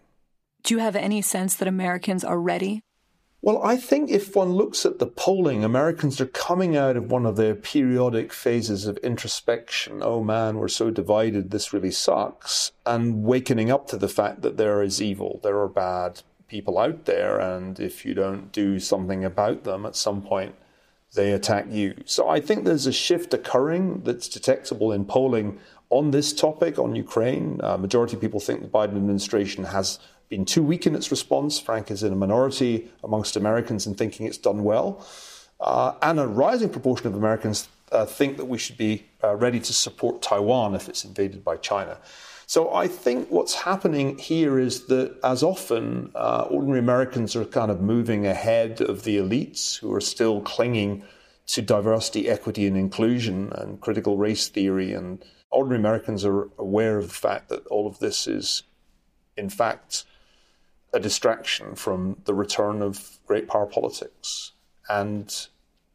[0.62, 2.82] Do you have any sense that Americans are ready
[3.46, 7.24] well, I think if one looks at the polling, Americans are coming out of one
[7.24, 10.00] of their periodic phases of introspection.
[10.02, 12.72] Oh man, we're so divided, this really sucks.
[12.84, 17.04] And wakening up to the fact that there is evil, there are bad people out
[17.04, 20.56] there, and if you don't do something about them, at some point
[21.16, 21.94] they attack you.
[22.04, 25.58] So I think there's a shift occurring that's detectable in polling
[25.90, 27.60] on this topic, on Ukraine.
[27.62, 29.98] Uh, majority of people think the Biden administration has
[30.28, 31.58] been too weak in its response.
[31.58, 35.06] Frank is in a minority amongst Americans in thinking it's done well.
[35.60, 39.60] Uh, and a rising proportion of Americans uh, think that we should be uh, ready
[39.60, 41.98] to support Taiwan if it's invaded by China.
[42.48, 47.72] So I think what's happening here is that, as often, uh, ordinary Americans are kind
[47.72, 51.02] of moving ahead of the elites who are still clinging
[51.48, 54.92] to diversity, equity, and inclusion and critical race theory.
[54.92, 58.62] And ordinary Americans are aware of the fact that all of this is,
[59.36, 60.04] in fact,
[60.92, 64.52] a distraction from the return of great power politics
[64.88, 65.48] and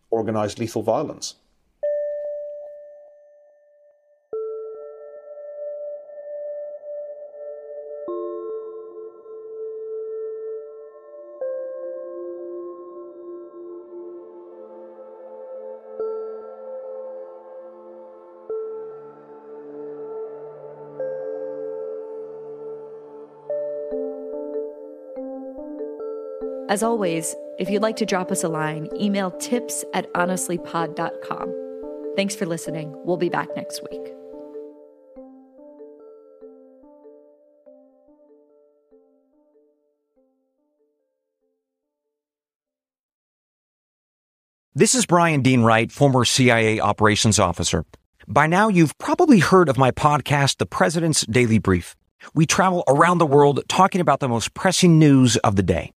[0.10, 1.36] organized lethal violence.
[26.72, 32.14] As always, if you'd like to drop us a line, email tips at honestlypod.com.
[32.16, 32.96] Thanks for listening.
[33.04, 34.14] We'll be back next week.
[44.74, 47.84] This is Bryan Dean Wright, former CIA operations officer.
[48.30, 51.98] By now, you've probably heard of my podcast, The President's Daily Brief.
[52.34, 55.92] We travel around the world talking about the most pressing news of the day.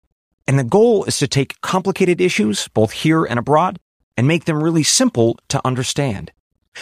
[0.52, 3.78] And the goal is to take complicated issues, both here and abroad,
[4.18, 6.30] and make them really simple to understand.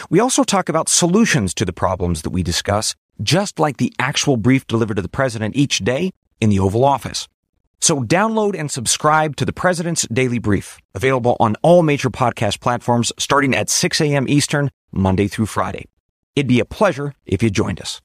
[0.09, 4.35] We also talk about solutions to the problems that we discuss, just like the actual
[4.35, 6.11] brief delivered to the president each day
[6.41, 7.29] in the Oval Office.
[7.79, 13.13] So download and subscribe to the President's Daily Brief, available on all major podcast platforms
[13.17, 14.27] starting at 6 a.m.
[14.27, 15.85] Eastern, Monday through Friday.
[16.35, 18.01] It'd be a pleasure if you joined us.